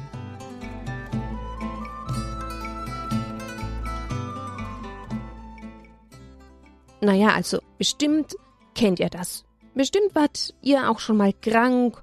Naja, 7.01 7.33
also 7.33 7.59
bestimmt 7.77 8.35
kennt 8.73 8.99
ihr 8.99 9.09
das. 9.09 9.45
Bestimmt 9.73 10.13
wart 10.13 10.53
ihr 10.61 10.89
auch 10.89 10.99
schon 10.99 11.17
mal 11.17 11.33
krank 11.33 12.01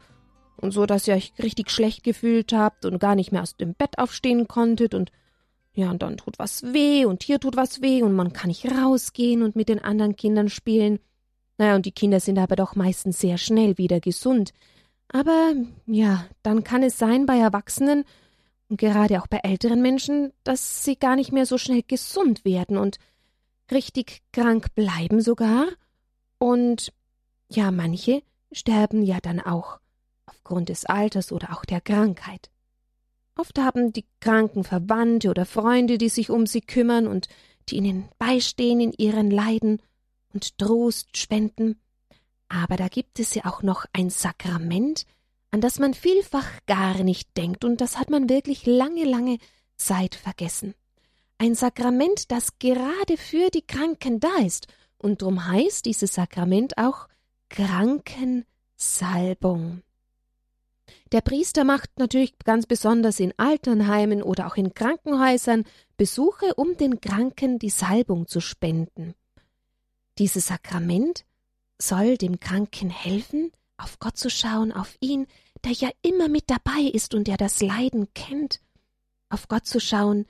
und 0.57 0.73
so, 0.73 0.87
dass 0.87 1.09
ihr 1.09 1.15
euch 1.15 1.33
richtig 1.43 1.71
schlecht 1.71 2.05
gefühlt 2.05 2.53
habt 2.53 2.85
und 2.85 2.99
gar 2.99 3.15
nicht 3.15 3.33
mehr 3.33 3.43
aus 3.43 3.57
dem 3.57 3.75
Bett 3.75 3.99
aufstehen 3.99 4.49
konntet 4.49 4.95
und 4.95 5.11
ja, 5.75 5.91
und 5.91 6.03
dann 6.03 6.19
tut 6.19 6.39
was 6.39 6.63
weh 6.75 7.07
und 7.07 7.23
hier 7.23 7.41
tut 7.41 7.57
was 7.57 7.81
weh 7.81 8.03
und 8.03 8.13
man 8.13 8.35
kann 8.35 8.49
nicht 8.49 8.71
rausgehen 8.71 9.43
und 9.43 9.57
mit 9.57 9.71
den 9.71 9.83
anderen 9.83 10.17
Kindern 10.17 10.51
spielen. 10.51 10.99
Naja, 11.57 11.77
und 11.77 11.87
die 11.87 11.93
Kinder 11.93 12.21
sind 12.21 12.39
aber 12.39 12.57
doch 12.57 12.75
meistens 12.75 13.21
sehr 13.21 13.39
schnell 13.39 13.79
wieder 13.79 14.01
gesund. 14.01 14.53
Aber 15.09 15.55
ja, 15.87 16.27
dann 16.43 16.65
kann 16.65 16.83
es 16.83 16.99
sein 16.99 17.25
bei 17.25 17.39
Erwachsenen 17.39 18.05
und 18.69 18.79
gerade 18.79 19.21
auch 19.21 19.27
bei 19.27 19.39
älteren 19.39 19.81
Menschen, 19.81 20.33
dass 20.45 20.85
sie 20.85 20.97
gar 20.97 21.17
nicht 21.17 21.33
mehr 21.33 21.47
so 21.47 21.57
schnell 21.57 21.83
gesund 21.87 22.45
werden 22.45 22.77
und 22.77 22.99
richtig 23.73 24.23
krank 24.33 24.75
bleiben 24.75 25.21
sogar. 25.21 25.67
Und 26.39 26.93
ja, 27.49 27.71
manche 27.71 28.23
sterben 28.53 29.03
ja 29.03 29.19
dann 29.21 29.41
auch 29.41 29.79
aufgrund 30.27 30.69
des 30.69 30.87
Alters 30.87 31.33
oder 31.33 31.53
auch 31.53 31.65
der 31.65 31.81
Krankheit. 31.81 32.51
Oft 33.37 33.59
haben 33.59 33.93
die 33.93 34.05
Kranken 34.21 34.65
Verwandte 34.65 35.31
oder 35.31 35.47
Freunde, 35.47 35.99
die 35.99 36.09
sich 36.09 36.31
um 36.31 36.47
sie 36.47 36.61
kümmern 36.61 37.07
und 37.07 37.29
die 37.69 37.77
ihnen 37.77 38.09
beistehen 38.19 38.81
in 38.81 38.93
ihren 38.93 39.31
Leiden 39.31 39.81
und 40.33 40.59
Trost 40.59 41.17
spenden. 41.17 41.81
Aber 42.49 42.77
da 42.77 42.89
gibt 42.89 43.19
es 43.19 43.35
ja 43.35 43.47
auch 43.47 43.63
noch 43.63 43.87
ein 43.93 44.11
Sakrament, 44.11 45.07
an 45.51 45.61
das 45.61 45.79
man 45.79 45.95
vielfach 45.95 46.49
gar 46.67 47.03
nicht 47.03 47.37
denkt, 47.37 47.65
und 47.65 47.81
das 47.81 47.99
hat 47.99 48.11
man 48.11 48.29
wirklich 48.29 48.67
lange, 48.67 49.05
lange 49.05 49.39
Zeit 49.77 50.15
vergessen. 50.15 50.75
Ein 51.43 51.57
Sakrament, 51.57 52.31
das 52.31 52.61
gerade 52.61 53.17
für 53.17 53.51
die 53.51 53.67
Kranken 53.67 54.21
da 54.21 54.37
ist, 54.47 54.69
und 54.97 55.23
drum 55.23 55.49
heißt 55.49 55.85
dieses 55.87 56.15
Sakrament 56.15 56.79
auch 56.79 57.09
Krankensalbung. 57.49 59.83
Der 61.11 61.21
Priester 61.21 61.65
macht 61.65 61.99
natürlich 61.99 62.39
ganz 62.45 62.67
besonders 62.67 63.19
in 63.19 63.35
Alternheimen 63.39 64.23
oder 64.23 64.47
auch 64.47 64.55
in 64.55 64.73
Krankenhäusern 64.73 65.65
Besuche, 65.97 66.55
um 66.55 66.77
den 66.77 67.01
Kranken 67.01 67.59
die 67.59 67.71
Salbung 67.71 68.29
zu 68.29 68.41
spenden. 68.41 69.17
Dieses 70.19 70.47
Sakrament 70.47 71.25
soll 71.77 72.19
dem 72.19 72.39
Kranken 72.39 72.89
helfen, 72.89 73.51
auf 73.79 73.99
Gott 73.99 74.17
zu 74.17 74.31
schauen, 74.31 74.71
auf 74.71 74.97
ihn, 75.01 75.27
der 75.65 75.73
ja 75.73 75.91
immer 76.03 76.29
mit 76.29 76.51
dabei 76.51 76.83
ist 76.83 77.15
und 77.15 77.27
der 77.27 77.37
das 77.37 77.61
Leiden 77.61 78.15
kennt, 78.15 78.61
auf 79.29 79.49
Gott 79.49 79.67
zu 79.67 79.81
schauen, 79.81 80.25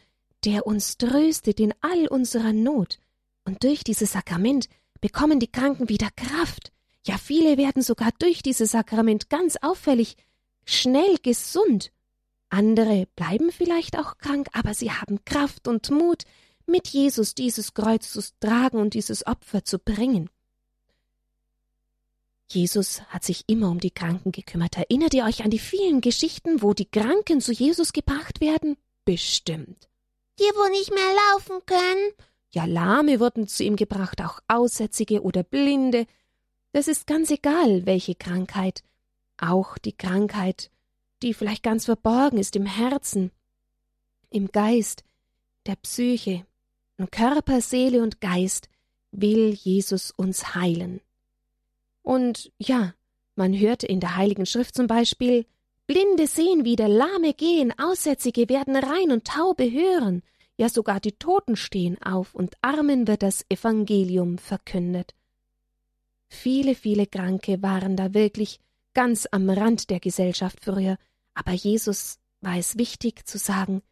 der 0.44 0.66
uns 0.66 0.98
tröstet 0.98 1.60
in 1.60 1.74
all 1.80 2.08
unserer 2.08 2.52
Not. 2.52 2.98
Und 3.44 3.64
durch 3.64 3.84
dieses 3.84 4.12
Sakrament 4.12 4.68
bekommen 5.00 5.40
die 5.40 5.50
Kranken 5.50 5.88
wieder 5.88 6.08
Kraft. 6.16 6.72
Ja, 7.06 7.18
viele 7.18 7.56
werden 7.56 7.82
sogar 7.82 8.10
durch 8.18 8.42
dieses 8.42 8.70
Sakrament 8.70 9.28
ganz 9.28 9.56
auffällig 9.60 10.16
schnell 10.64 11.16
gesund. 11.22 11.92
Andere 12.48 13.08
bleiben 13.16 13.50
vielleicht 13.50 13.98
auch 13.98 14.18
krank, 14.18 14.48
aber 14.52 14.74
sie 14.74 14.92
haben 14.92 15.24
Kraft 15.24 15.66
und 15.66 15.90
Mut, 15.90 16.24
mit 16.66 16.88
Jesus 16.88 17.34
dieses 17.34 17.74
Kreuz 17.74 18.12
zu 18.12 18.20
tragen 18.38 18.78
und 18.78 18.94
dieses 18.94 19.26
Opfer 19.26 19.64
zu 19.64 19.78
bringen. 19.78 20.30
Jesus 22.50 23.02
hat 23.08 23.24
sich 23.24 23.44
immer 23.48 23.70
um 23.70 23.80
die 23.80 23.90
Kranken 23.90 24.30
gekümmert. 24.30 24.76
Erinnert 24.76 25.14
ihr 25.14 25.24
euch 25.24 25.42
an 25.42 25.50
die 25.50 25.58
vielen 25.58 26.02
Geschichten, 26.02 26.62
wo 26.62 26.74
die 26.74 26.84
Kranken 26.90 27.40
zu 27.40 27.52
Jesus 27.52 27.92
gebracht 27.92 28.40
werden? 28.40 28.76
Bestimmt. 29.04 29.88
Die, 30.38 30.44
wo 30.44 30.68
nicht 30.70 30.92
mehr 30.92 31.14
laufen 31.32 31.64
können? 31.66 32.12
Ja, 32.50 32.64
Lahme 32.64 33.20
wurden 33.20 33.48
zu 33.48 33.64
ihm 33.64 33.76
gebracht, 33.76 34.20
auch 34.20 34.40
Aussätzige 34.48 35.22
oder 35.22 35.42
Blinde. 35.42 36.06
Das 36.72 36.88
ist 36.88 37.06
ganz 37.06 37.30
egal, 37.30 37.86
welche 37.86 38.14
Krankheit 38.14 38.82
auch 39.38 39.76
die 39.78 39.92
Krankheit, 39.92 40.70
die 41.22 41.34
vielleicht 41.34 41.62
ganz 41.62 41.86
verborgen 41.86 42.38
ist 42.38 42.56
im 42.56 42.66
Herzen, 42.66 43.30
im 44.30 44.48
Geist, 44.48 45.04
der 45.66 45.76
Psyche, 45.76 46.46
in 46.96 47.10
Körper, 47.10 47.60
Seele 47.60 48.02
und 48.02 48.20
Geist, 48.20 48.68
will 49.10 49.52
Jesus 49.52 50.10
uns 50.10 50.54
heilen. 50.54 51.00
Und 52.02 52.52
ja, 52.58 52.94
man 53.36 53.58
hört 53.58 53.82
in 53.82 54.00
der 54.00 54.16
Heiligen 54.16 54.46
Schrift 54.46 54.74
zum 54.74 54.86
Beispiel, 54.86 55.46
Blinde 55.86 56.26
sehen 56.26 56.64
wieder, 56.64 56.88
Lahme 56.88 57.34
gehen, 57.34 57.72
Aussätzige 57.78 58.48
werden 58.48 58.76
rein 58.76 59.10
und 59.10 59.26
Taube 59.26 59.70
hören, 59.70 60.22
ja 60.56 60.68
sogar 60.68 61.00
die 61.00 61.12
Toten 61.12 61.56
stehen 61.56 62.00
auf 62.02 62.34
und 62.34 62.54
Armen 62.62 63.08
wird 63.08 63.22
das 63.22 63.44
Evangelium 63.48 64.38
verkündet. 64.38 65.14
Viele, 66.28 66.74
viele 66.74 67.06
Kranke 67.06 67.62
waren 67.62 67.96
da 67.96 68.14
wirklich 68.14 68.58
ganz 68.94 69.26
am 69.30 69.50
Rand 69.50 69.90
der 69.90 70.00
Gesellschaft 70.00 70.60
früher, 70.62 70.96
aber 71.34 71.52
Jesus 71.52 72.18
war 72.40 72.56
es 72.56 72.78
wichtig 72.78 73.26
zu 73.26 73.38
sagen, 73.38 73.82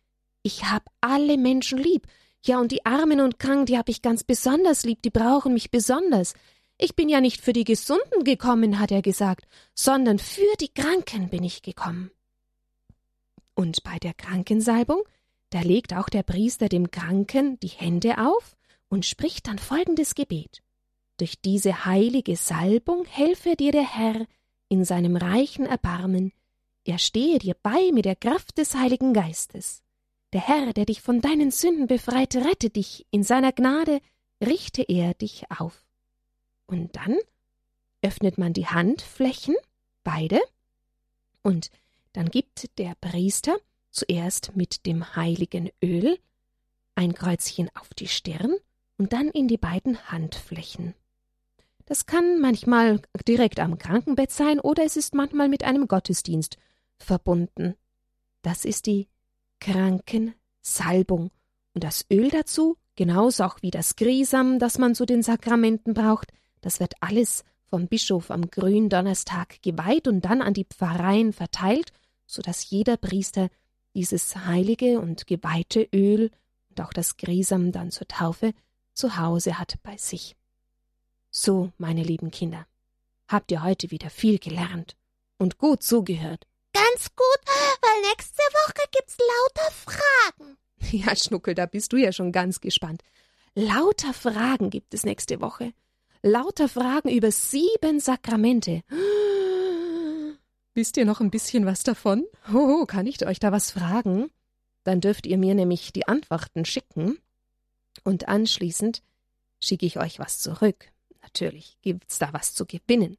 ich 0.42 0.64
hab 0.64 0.90
alle 1.00 1.36
Menschen 1.36 1.78
lieb, 1.78 2.06
ja 2.44 2.58
und 2.58 2.72
die 2.72 2.86
Armen 2.86 3.20
und 3.20 3.38
Kranken, 3.38 3.66
die 3.66 3.78
hab 3.78 3.88
ich 3.88 4.00
ganz 4.00 4.24
besonders 4.24 4.84
lieb, 4.84 5.02
die 5.02 5.10
brauchen 5.10 5.52
mich 5.52 5.70
besonders. 5.70 6.34
Ich 6.82 6.96
bin 6.96 7.10
ja 7.10 7.20
nicht 7.20 7.42
für 7.42 7.52
die 7.52 7.64
Gesunden 7.64 8.24
gekommen, 8.24 8.78
hat 8.78 8.90
er 8.90 9.02
gesagt, 9.02 9.46
sondern 9.74 10.18
für 10.18 10.56
die 10.60 10.72
Kranken 10.72 11.28
bin 11.28 11.44
ich 11.44 11.60
gekommen. 11.60 12.10
Und 13.54 13.84
bei 13.84 13.98
der 13.98 14.14
Krankensalbung, 14.14 15.02
da 15.50 15.60
legt 15.60 15.92
auch 15.92 16.08
der 16.08 16.22
Priester 16.22 16.70
dem 16.70 16.90
Kranken 16.90 17.60
die 17.60 17.68
Hände 17.68 18.16
auf 18.16 18.56
und 18.88 19.04
spricht 19.04 19.46
dann 19.46 19.58
folgendes 19.58 20.14
Gebet. 20.14 20.62
Durch 21.18 21.42
diese 21.42 21.84
heilige 21.84 22.36
Salbung 22.36 23.04
helfe 23.04 23.56
dir 23.56 23.72
der 23.72 23.86
Herr, 23.86 24.26
in 24.70 24.86
seinem 24.86 25.16
reichen 25.16 25.66
Erbarmen, 25.66 26.32
er 26.84 26.96
stehe 26.96 27.38
dir 27.38 27.56
bei 27.62 27.90
mit 27.92 28.06
der 28.06 28.16
Kraft 28.16 28.56
des 28.56 28.74
Heiligen 28.74 29.12
Geistes. 29.12 29.82
Der 30.32 30.40
Herr, 30.40 30.72
der 30.72 30.86
dich 30.86 31.02
von 31.02 31.20
deinen 31.20 31.50
Sünden 31.50 31.88
befreit, 31.88 32.36
rette 32.36 32.70
dich, 32.70 33.06
in 33.10 33.22
seiner 33.22 33.52
Gnade 33.52 34.00
richte 34.42 34.82
er 34.82 35.12
dich 35.12 35.44
auf. 35.50 35.89
Und 36.70 36.94
dann 36.94 37.18
öffnet 38.00 38.38
man 38.38 38.52
die 38.52 38.68
Handflächen, 38.68 39.56
beide, 40.04 40.40
und 41.42 41.70
dann 42.12 42.28
gibt 42.28 42.78
der 42.78 42.94
Priester 43.00 43.56
zuerst 43.90 44.54
mit 44.54 44.86
dem 44.86 45.16
heiligen 45.16 45.70
Öl 45.82 46.16
ein 46.94 47.12
Kreuzchen 47.12 47.68
auf 47.74 47.88
die 47.94 48.06
Stirn 48.06 48.54
und 48.98 49.12
dann 49.12 49.30
in 49.30 49.48
die 49.48 49.58
beiden 49.58 50.12
Handflächen. 50.12 50.94
Das 51.86 52.06
kann 52.06 52.40
manchmal 52.40 53.02
direkt 53.26 53.58
am 53.58 53.76
Krankenbett 53.76 54.30
sein 54.30 54.60
oder 54.60 54.84
es 54.84 54.96
ist 54.96 55.12
manchmal 55.12 55.48
mit 55.48 55.64
einem 55.64 55.88
Gottesdienst 55.88 56.56
verbunden. 56.98 57.74
Das 58.42 58.64
ist 58.64 58.86
die 58.86 59.08
Krankensalbung. 59.58 61.32
Und 61.74 61.82
das 61.82 62.06
Öl 62.12 62.28
dazu, 62.28 62.76
genauso 62.94 63.42
auch 63.42 63.60
wie 63.60 63.72
das 63.72 63.96
Grisam, 63.96 64.60
das 64.60 64.78
man 64.78 64.94
zu 64.94 65.04
den 65.04 65.24
Sakramenten 65.24 65.94
braucht, 65.94 66.32
das 66.60 66.80
wird 66.80 66.94
alles 67.00 67.44
vom 67.64 67.86
Bischof 67.86 68.30
am 68.30 68.50
Gründonnerstag 68.50 69.62
geweiht 69.62 70.08
und 70.08 70.24
dann 70.24 70.42
an 70.42 70.54
die 70.54 70.64
Pfarreien 70.64 71.32
verteilt, 71.32 71.92
so 72.26 72.42
dass 72.42 72.68
jeder 72.68 72.96
Priester 72.96 73.48
dieses 73.94 74.36
heilige 74.36 75.00
und 75.00 75.26
geweihte 75.26 75.88
Öl 75.94 76.30
und 76.68 76.80
auch 76.80 76.92
das 76.92 77.16
Grisam 77.16 77.72
dann 77.72 77.90
zur 77.90 78.08
Taufe 78.08 78.52
zu 78.92 79.16
Hause 79.16 79.58
hat 79.58 79.78
bei 79.82 79.96
sich. 79.96 80.36
So, 81.30 81.72
meine 81.78 82.02
lieben 82.02 82.30
Kinder, 82.30 82.66
habt 83.28 83.52
ihr 83.52 83.62
heute 83.62 83.90
wieder 83.90 84.10
viel 84.10 84.38
gelernt 84.38 84.96
und 85.38 85.58
gut 85.58 85.82
zugehört. 85.82 86.46
Ganz 86.72 87.10
gut, 87.14 87.40
weil 87.80 88.10
nächste 88.10 88.42
Woche 88.42 88.88
gibt's 88.92 89.16
lauter 89.18 89.70
Fragen. 89.72 90.56
Ja, 90.92 91.14
Schnuckel, 91.14 91.54
da 91.54 91.66
bist 91.66 91.92
du 91.92 91.98
ja 91.98 92.10
schon 92.10 92.32
ganz 92.32 92.60
gespannt. 92.60 93.02
Lauter 93.54 94.14
Fragen 94.14 94.70
gibt 94.70 94.94
es 94.94 95.04
nächste 95.04 95.40
Woche. 95.40 95.72
Lauter 96.22 96.68
Fragen 96.68 97.08
über 97.08 97.30
sieben 97.30 98.00
Sakramente. 98.00 98.82
Wisst 100.74 100.96
ihr 100.96 101.04
noch 101.04 101.20
ein 101.20 101.30
bisschen 101.30 101.66
was 101.66 101.82
davon? 101.82 102.24
Oh, 102.52 102.84
kann 102.86 103.06
ich 103.06 103.24
euch 103.26 103.38
da 103.38 103.52
was 103.52 103.70
fragen? 103.70 104.30
Dann 104.84 105.00
dürft 105.00 105.26
ihr 105.26 105.38
mir 105.38 105.54
nämlich 105.54 105.92
die 105.92 106.08
Antworten 106.08 106.64
schicken 106.64 107.18
und 108.04 108.28
anschließend 108.28 109.02
schicke 109.60 109.86
ich 109.86 109.98
euch 109.98 110.18
was 110.18 110.40
zurück 110.40 110.90
natürlich 111.22 111.78
gibt's 111.82 112.18
da 112.18 112.32
was 112.32 112.54
zu 112.54 112.66
gewinnen. 112.66 113.16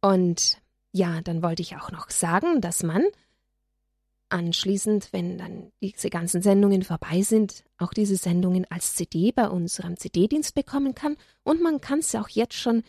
Und 0.00 0.58
ja, 0.92 1.20
dann 1.22 1.42
wollte 1.42 1.62
ich 1.62 1.76
auch 1.76 1.90
noch 1.90 2.10
sagen, 2.10 2.60
dass 2.60 2.82
man 2.82 3.04
anschließend, 4.30 5.12
wenn 5.12 5.38
dann 5.38 5.72
diese 5.80 6.10
ganzen 6.10 6.42
Sendungen 6.42 6.82
vorbei 6.82 7.22
sind, 7.22 7.64
auch 7.78 7.92
diese 7.92 8.16
Sendungen 8.16 8.66
als 8.70 8.94
CD 8.94 9.32
bei 9.32 9.48
unserem 9.48 9.96
CD-Dienst 9.96 10.54
bekommen 10.54 10.94
kann. 10.94 11.16
Und 11.42 11.62
man 11.62 11.80
kann 11.80 12.00
es 12.00 12.14
auch 12.14 12.28
jetzt 12.28 12.54
schon 12.54 12.82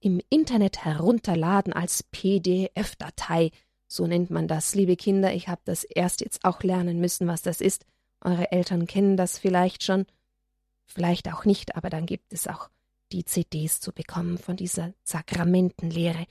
im 0.00 0.20
Internet 0.30 0.84
herunterladen 0.84 1.72
als 1.72 2.02
PDF-Datei. 2.02 3.50
So 3.86 4.06
nennt 4.06 4.30
man 4.30 4.48
das, 4.48 4.74
liebe 4.74 4.96
Kinder. 4.96 5.32
Ich 5.32 5.48
habe 5.48 5.60
das 5.64 5.84
erst 5.84 6.20
jetzt 6.20 6.44
auch 6.44 6.62
lernen 6.62 7.00
müssen, 7.00 7.26
was 7.26 7.42
das 7.42 7.60
ist. 7.60 7.84
Eure 8.20 8.52
Eltern 8.52 8.86
kennen 8.86 9.16
das 9.16 9.38
vielleicht 9.38 9.82
schon, 9.82 10.06
vielleicht 10.84 11.32
auch 11.32 11.44
nicht, 11.44 11.76
aber 11.76 11.90
dann 11.90 12.06
gibt 12.06 12.32
es 12.32 12.46
auch 12.46 12.68
die 13.12 13.24
CDs 13.24 13.80
zu 13.80 13.92
bekommen 13.92 14.38
von 14.38 14.56
dieser 14.56 14.94
Sakramentenlehre. 15.04 16.26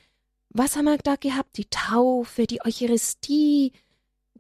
Was 0.49 0.75
haben 0.75 0.85
wir 0.85 0.97
da 0.97 1.15
gehabt? 1.15 1.57
Die 1.57 1.69
Taufe, 1.69 2.47
die 2.47 2.61
Eucharistie, 2.65 3.71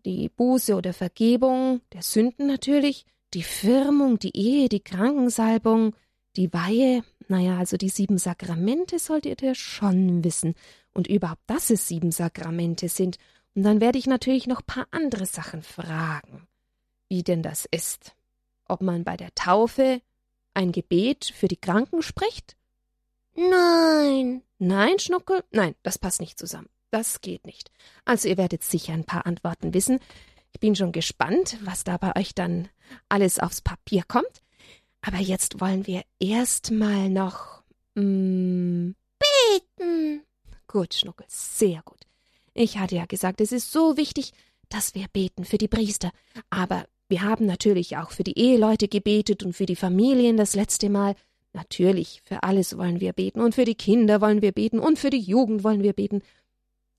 die 0.05 0.29
Buße 0.29 0.75
oder 0.75 0.93
Vergebung 0.93 1.81
der 1.93 2.01
Sünden 2.01 2.47
natürlich, 2.47 3.05
die 3.33 3.43
Firmung, 3.43 4.19
die 4.19 4.35
Ehe, 4.35 4.69
die 4.69 4.81
Krankensalbung, 4.81 5.95
die 6.35 6.53
Weihe, 6.53 7.03
naja, 7.27 7.57
also 7.57 7.77
die 7.77 7.89
sieben 7.89 8.17
Sakramente 8.17 8.99
solltet 8.99 9.41
ihr 9.41 9.55
schon 9.55 10.23
wissen. 10.23 10.55
Und 10.93 11.07
überhaupt, 11.07 11.43
dass 11.47 11.69
es 11.69 11.87
sieben 11.87 12.11
Sakramente 12.11 12.89
sind. 12.89 13.17
Und 13.55 13.63
dann 13.63 13.79
werde 13.79 13.97
ich 13.97 14.07
natürlich 14.07 14.47
noch 14.47 14.65
paar 14.65 14.87
andere 14.91 15.25
Sachen 15.25 15.63
fragen. 15.63 16.47
Wie 17.07 17.23
denn 17.23 17.43
das 17.43 17.65
ist. 17.71 18.15
Ob 18.67 18.81
man 18.81 19.03
bei 19.03 19.17
der 19.17 19.33
Taufe 19.35 20.01
ein 20.53 20.71
Gebet 20.71 21.31
für 21.33 21.47
die 21.47 21.57
Kranken 21.57 22.01
spricht? 22.01 22.57
Nein. 23.35 24.41
Nein, 24.59 24.99
Schnuckel? 24.99 25.43
Nein, 25.51 25.75
das 25.83 25.97
passt 25.97 26.19
nicht 26.19 26.37
zusammen. 26.37 26.69
Das 26.91 27.21
geht 27.21 27.45
nicht. 27.45 27.71
Also 28.03 28.27
ihr 28.27 28.37
werdet 28.37 28.63
sicher 28.63 28.93
ein 28.93 29.05
paar 29.05 29.25
Antworten 29.25 29.73
wissen. 29.73 29.99
Ich 30.53 30.59
bin 30.59 30.75
schon 30.75 30.91
gespannt, 30.91 31.57
was 31.63 31.85
da 31.85 31.97
bei 31.97 32.15
euch 32.19 32.35
dann 32.35 32.67
alles 33.07 33.39
aufs 33.39 33.61
Papier 33.61 34.03
kommt. 34.07 34.43
Aber 35.01 35.17
jetzt 35.17 35.61
wollen 35.61 35.87
wir 35.87 36.03
erstmal 36.19 37.09
noch 37.09 37.63
mm, 37.95 38.91
beten. 39.17 40.21
Gut, 40.67 40.93
Schnuckel, 40.93 41.25
sehr 41.29 41.81
gut. 41.83 42.01
Ich 42.53 42.77
hatte 42.77 42.95
ja 42.95 43.05
gesagt, 43.05 43.39
es 43.41 43.53
ist 43.53 43.71
so 43.71 43.95
wichtig, 43.95 44.33
dass 44.67 44.93
wir 44.93 45.07
beten 45.11 45.45
für 45.45 45.57
die 45.57 45.69
Priester. 45.69 46.11
Aber 46.49 46.85
wir 47.07 47.21
haben 47.21 47.45
natürlich 47.45 47.97
auch 47.97 48.11
für 48.11 48.23
die 48.23 48.37
Eheleute 48.37 48.89
gebetet 48.89 49.43
und 49.43 49.53
für 49.53 49.65
die 49.65 49.75
Familien 49.75 50.37
das 50.37 50.55
letzte 50.55 50.89
Mal. 50.89 51.15
Natürlich, 51.53 52.21
für 52.23 52.43
alles 52.43 52.77
wollen 52.77 53.01
wir 53.01 53.11
beten 53.11 53.41
und 53.41 53.55
für 53.55 53.65
die 53.65 53.75
Kinder 53.75 54.21
wollen 54.21 54.41
wir 54.41 54.53
beten 54.53 54.79
und 54.79 54.99
für 54.99 55.09
die 55.09 55.19
Jugend 55.19 55.63
wollen 55.63 55.83
wir 55.83 55.93
beten 55.93 56.21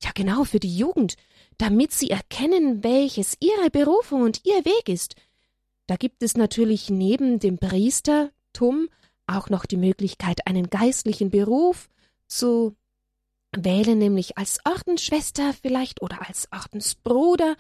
ja, 0.05 0.11
genau 0.15 0.45
für 0.45 0.61
die 0.61 0.77
Jugend, 0.77 1.17
damit 1.59 1.93
sie 1.93 2.11
erkennen, 2.11 2.83
welches 2.83 3.37
ihre 3.41 3.71
Berufung 3.71 4.23
und 4.23 4.45
ihr 4.45 4.65
Weg 4.65 4.88
ist. 4.88 5.15
Da 5.87 5.97
gibt 5.97 6.23
es 6.23 6.37
natürlich 6.37 6.91
neben 6.91 7.38
dem 7.38 7.59
Priestertum 7.59 8.88
auch 9.27 9.49
noch 9.49 9.67
die 9.67 9.77
Möglichkeit, 9.77 10.47
einen 10.47 10.71
geistlichen 10.71 11.31
Beruf 11.31 11.88
zu 12.27 12.77
wählen, 13.55 13.99
nämlich 13.99 14.38
als 14.38 14.61
Ordensschwester 14.65 15.53
vielleicht 15.61 16.03
oder 16.03 16.27
als 16.27 16.49
Ordensbruder 16.53 17.57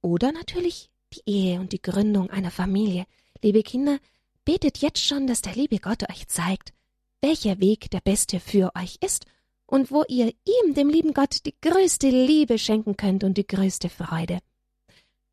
oder 0.00 0.32
natürlich 0.32 0.90
die 1.12 1.22
Ehe 1.26 1.60
und 1.60 1.72
die 1.72 1.82
Gründung 1.82 2.30
einer 2.30 2.50
Familie. 2.50 3.06
Liebe 3.42 3.62
Kinder, 3.62 3.98
betet 4.44 4.78
jetzt 4.78 5.04
schon, 5.04 5.26
dass 5.26 5.42
der 5.42 5.54
liebe 5.54 5.78
Gott 5.78 6.08
euch 6.08 6.28
zeigt, 6.28 6.72
welcher 7.20 7.58
Weg 7.60 7.90
der 7.90 8.00
beste 8.00 8.38
für 8.40 8.70
euch 8.76 8.98
ist 9.04 9.26
und 9.66 9.90
wo 9.90 10.04
ihr 10.08 10.32
ihm, 10.44 10.74
dem 10.74 10.88
lieben 10.88 11.12
Gott, 11.12 11.44
die 11.44 11.54
größte 11.60 12.08
Liebe 12.08 12.58
schenken 12.58 12.96
könnt 12.96 13.24
und 13.24 13.36
die 13.36 13.46
größte 13.46 13.88
Freude. 13.88 14.38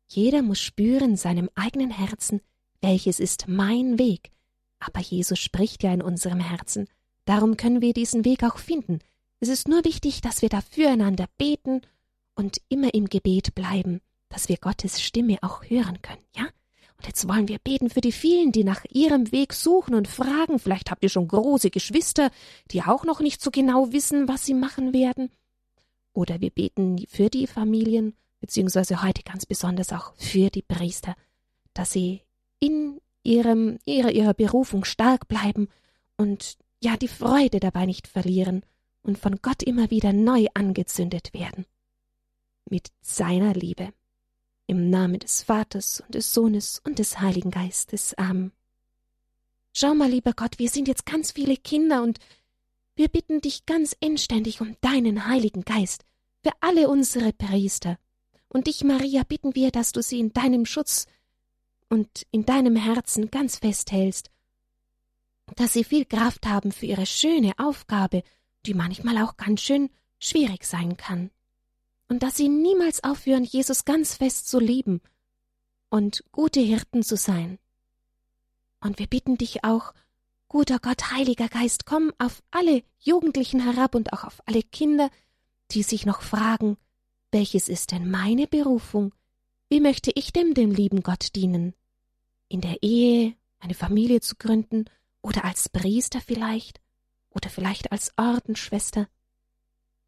Jeder 0.08 0.42
muss 0.42 0.60
spüren 0.60 1.16
seinem 1.16 1.48
eigenen 1.54 1.90
Herzen, 1.90 2.40
welches 2.80 3.20
ist 3.20 3.48
mein 3.48 3.98
Weg. 3.98 4.30
Aber 4.78 5.00
Jesus 5.00 5.38
spricht 5.38 5.82
ja 5.82 5.92
in 5.92 6.02
unserem 6.02 6.40
Herzen. 6.40 6.88
Darum 7.24 7.56
können 7.56 7.80
wir 7.80 7.94
diesen 7.94 8.24
Weg 8.24 8.44
auch 8.44 8.58
finden. 8.58 8.98
Es 9.40 9.48
ist 9.48 9.68
nur 9.68 9.84
wichtig, 9.84 10.20
dass 10.20 10.42
wir 10.42 10.48
da 10.48 10.60
füreinander 10.60 11.26
beten 11.38 11.80
und 12.34 12.60
immer 12.68 12.92
im 12.92 13.06
Gebet 13.06 13.54
bleiben, 13.54 14.00
dass 14.28 14.48
wir 14.48 14.56
Gottes 14.58 15.02
Stimme 15.02 15.38
auch 15.42 15.64
hören 15.64 16.02
können, 16.02 16.24
ja? 16.36 16.48
Jetzt 17.06 17.28
wollen 17.28 17.48
wir 17.48 17.58
beten 17.58 17.90
für 17.90 18.00
die 18.00 18.12
vielen, 18.12 18.50
die 18.52 18.64
nach 18.64 18.84
ihrem 18.88 19.30
Weg 19.30 19.52
suchen 19.52 19.94
und 19.94 20.08
fragen. 20.08 20.58
Vielleicht 20.58 20.90
habt 20.90 21.02
ihr 21.02 21.10
schon 21.10 21.28
große 21.28 21.70
Geschwister, 21.70 22.30
die 22.70 22.82
auch 22.82 23.04
noch 23.04 23.20
nicht 23.20 23.42
so 23.42 23.50
genau 23.50 23.92
wissen, 23.92 24.28
was 24.28 24.44
sie 24.44 24.54
machen 24.54 24.94
werden. 24.94 25.30
Oder 26.12 26.40
wir 26.40 26.50
beten 26.50 27.04
für 27.08 27.28
die 27.28 27.46
Familien, 27.46 28.14
beziehungsweise 28.40 29.02
heute 29.02 29.22
ganz 29.22 29.46
besonders 29.46 29.92
auch 29.92 30.14
für 30.16 30.50
die 30.50 30.62
Priester, 30.62 31.14
dass 31.74 31.92
sie 31.92 32.22
in 32.60 33.00
ihrem, 33.22 33.78
ihrer, 33.84 34.12
ihrer 34.12 34.34
Berufung 34.34 34.84
stark 34.84 35.28
bleiben 35.28 35.68
und 36.16 36.56
ja 36.82 36.96
die 36.96 37.08
Freude 37.08 37.60
dabei 37.60 37.86
nicht 37.86 38.06
verlieren 38.06 38.64
und 39.02 39.18
von 39.18 39.36
Gott 39.42 39.62
immer 39.62 39.90
wieder 39.90 40.12
neu 40.12 40.46
angezündet 40.54 41.34
werden. 41.34 41.66
Mit 42.68 42.88
seiner 43.00 43.52
Liebe. 43.52 43.92
Im 44.66 44.88
Namen 44.88 45.18
des 45.18 45.42
Vaters 45.42 46.00
und 46.00 46.14
des 46.14 46.32
Sohnes 46.32 46.80
und 46.84 46.98
des 46.98 47.20
Heiligen 47.20 47.50
Geistes. 47.50 48.14
Amen. 48.14 48.52
Schau 49.74 49.94
mal, 49.94 50.10
lieber 50.10 50.32
Gott, 50.32 50.58
wir 50.58 50.70
sind 50.70 50.88
jetzt 50.88 51.04
ganz 51.04 51.32
viele 51.32 51.56
Kinder 51.56 52.02
und 52.02 52.18
wir 52.96 53.08
bitten 53.08 53.40
dich 53.40 53.66
ganz 53.66 53.94
inständig 54.00 54.60
um 54.60 54.76
deinen 54.80 55.26
Heiligen 55.26 55.62
Geist 55.62 56.04
für 56.42 56.52
alle 56.60 56.88
unsere 56.88 57.32
Priester. 57.32 57.98
Und 58.48 58.68
dich, 58.68 58.84
Maria, 58.84 59.24
bitten 59.24 59.54
wir, 59.54 59.70
dass 59.70 59.92
du 59.92 60.02
sie 60.02 60.20
in 60.20 60.32
deinem 60.32 60.64
Schutz 60.64 61.06
und 61.90 62.26
in 62.30 62.46
deinem 62.46 62.76
Herzen 62.76 63.30
ganz 63.30 63.58
festhältst, 63.58 64.30
dass 65.56 65.72
sie 65.72 65.84
viel 65.84 66.04
Kraft 66.04 66.46
haben 66.46 66.72
für 66.72 66.86
ihre 66.86 67.06
schöne 67.06 67.52
Aufgabe, 67.58 68.22
die 68.64 68.74
manchmal 68.74 69.18
auch 69.18 69.36
ganz 69.36 69.60
schön 69.60 69.90
schwierig 70.20 70.64
sein 70.64 70.96
kann 70.96 71.30
und 72.08 72.22
dass 72.22 72.36
sie 72.36 72.48
niemals 72.48 73.02
aufhören, 73.04 73.44
Jesus 73.44 73.84
ganz 73.84 74.14
fest 74.14 74.48
zu 74.48 74.58
lieben 74.58 75.00
und 75.90 76.24
gute 76.32 76.60
Hirten 76.60 77.02
zu 77.02 77.16
sein. 77.16 77.58
Und 78.80 78.98
wir 78.98 79.06
bitten 79.06 79.38
dich 79.38 79.64
auch, 79.64 79.94
guter 80.48 80.78
Gott, 80.78 81.10
Heiliger 81.12 81.48
Geist, 81.48 81.86
komm 81.86 82.12
auf 82.18 82.42
alle 82.50 82.82
Jugendlichen 82.98 83.60
herab 83.60 83.94
und 83.94 84.12
auch 84.12 84.24
auf 84.24 84.42
alle 84.46 84.62
Kinder, 84.62 85.10
die 85.70 85.82
sich 85.82 86.06
noch 86.06 86.22
fragen, 86.22 86.76
welches 87.32 87.68
ist 87.68 87.92
denn 87.92 88.10
meine 88.10 88.46
Berufung? 88.46 89.12
Wie 89.68 89.80
möchte 89.80 90.12
ich 90.14 90.32
dem 90.32 90.54
dem 90.54 90.70
lieben 90.70 91.02
Gott 91.02 91.34
dienen? 91.34 91.74
In 92.48 92.60
der 92.60 92.82
Ehe 92.82 93.34
eine 93.58 93.74
Familie 93.74 94.20
zu 94.20 94.36
gründen 94.36 94.84
oder 95.22 95.44
als 95.44 95.68
Priester 95.68 96.20
vielleicht 96.20 96.80
oder 97.30 97.50
vielleicht 97.50 97.90
als 97.90 98.12
Ordensschwester? 98.16 99.08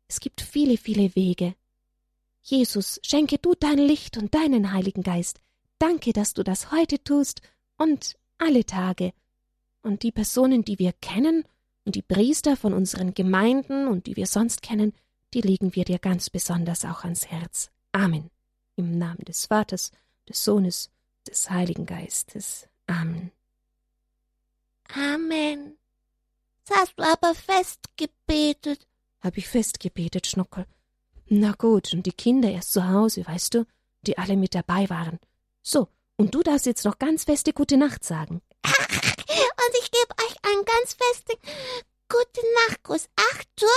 Es 0.06 0.20
gibt 0.20 0.40
viele, 0.40 0.76
viele 0.76 1.16
Wege, 1.16 1.56
Jesus, 2.48 3.00
schenke 3.02 3.38
du 3.38 3.54
dein 3.58 3.78
Licht 3.78 4.16
und 4.16 4.32
deinen 4.32 4.72
Heiligen 4.72 5.02
Geist. 5.02 5.40
Danke, 5.80 6.12
dass 6.12 6.32
du 6.32 6.44
das 6.44 6.70
heute 6.70 7.02
tust 7.02 7.42
und 7.76 8.16
alle 8.38 8.64
Tage. 8.64 9.12
Und 9.82 10.04
die 10.04 10.12
Personen, 10.12 10.64
die 10.64 10.78
wir 10.78 10.92
kennen, 10.92 11.44
und 11.84 11.96
die 11.96 12.02
Priester 12.02 12.56
von 12.56 12.72
unseren 12.72 13.14
Gemeinden 13.14 13.88
und 13.88 14.06
die 14.06 14.16
wir 14.16 14.26
sonst 14.26 14.62
kennen, 14.62 14.92
die 15.34 15.40
legen 15.40 15.74
wir 15.74 15.84
dir 15.84 15.98
ganz 15.98 16.30
besonders 16.30 16.84
auch 16.84 17.02
ans 17.02 17.26
Herz. 17.26 17.70
Amen. 17.92 18.30
Im 18.76 18.96
Namen 18.96 19.24
des 19.24 19.46
Vaters, 19.46 19.90
des 20.28 20.42
Sohnes, 20.44 20.90
des 21.26 21.50
Heiligen 21.50 21.86
Geistes. 21.86 22.68
Amen. 22.86 23.32
Amen. 24.94 25.76
Das 26.64 26.78
hast 26.78 26.98
du 26.98 27.02
aber 27.02 27.34
festgebetet. 27.34 28.86
Hab 29.20 29.36
ich 29.36 29.48
festgebetet, 29.48 30.26
Schnuckel. 30.28 30.66
Na 31.28 31.52
gut, 31.52 31.92
und 31.92 32.06
die 32.06 32.12
Kinder 32.12 32.50
erst 32.50 32.72
zu 32.72 32.88
Hause, 32.88 33.26
weißt 33.26 33.54
du, 33.54 33.66
die 34.02 34.16
alle 34.18 34.36
mit 34.36 34.54
dabei 34.54 34.88
waren. 34.88 35.18
So, 35.62 35.88
und 36.16 36.34
du 36.34 36.42
darfst 36.42 36.66
jetzt 36.66 36.84
noch 36.84 36.98
ganz 36.98 37.24
feste 37.24 37.52
Gute 37.52 37.76
Nacht 37.76 38.04
sagen. 38.04 38.42
und 38.64 39.74
ich 39.82 39.90
gebe 39.90 40.14
euch 40.24 40.36
einen 40.42 40.64
ganz 40.64 40.94
festen 40.94 41.36
Gute 42.08 42.40
Nachtgruß. 42.68 43.08
Achtung! 43.16 43.68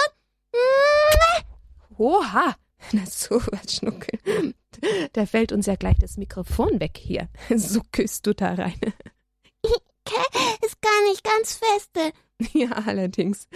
Oha! 1.98 2.56
Na 2.92 3.06
so 3.06 3.42
was, 3.48 3.76
Schnuckel. 3.76 4.20
Da 5.12 5.26
fällt 5.26 5.52
uns 5.52 5.66
ja 5.66 5.76
gleich 5.76 5.98
das 6.00 6.16
Mikrofon 6.16 6.80
weg 6.80 6.98
hier. 6.98 7.28
So 7.54 7.82
küsst 7.92 8.26
du 8.28 8.34
da 8.34 8.54
rein. 8.54 8.80
Ist 9.62 10.82
gar 10.82 11.04
nicht 11.10 11.24
ganz 11.24 11.60
feste. 11.60 12.14
Ja, 12.58 12.70
allerdings. 12.72 13.50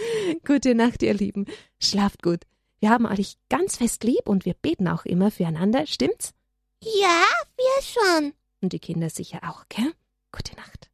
Gute 0.46 0.74
Nacht, 0.74 1.02
ihr 1.02 1.14
Lieben. 1.14 1.46
Schlaft 1.80 2.22
gut. 2.22 2.40
Wir 2.84 2.90
haben 2.90 3.06
euch 3.06 3.38
ganz 3.48 3.78
fest 3.78 4.04
lieb 4.04 4.28
und 4.28 4.44
wir 4.44 4.52
beten 4.52 4.88
auch 4.88 5.06
immer 5.06 5.30
füreinander, 5.30 5.86
stimmt's? 5.86 6.34
Ja, 6.82 7.24
wir 7.56 7.82
schon. 7.82 8.34
Und 8.60 8.74
die 8.74 8.78
Kinder 8.78 9.08
sicher 9.08 9.38
auch, 9.42 9.64
gell? 9.70 9.94
Gute 10.30 10.54
Nacht. 10.54 10.90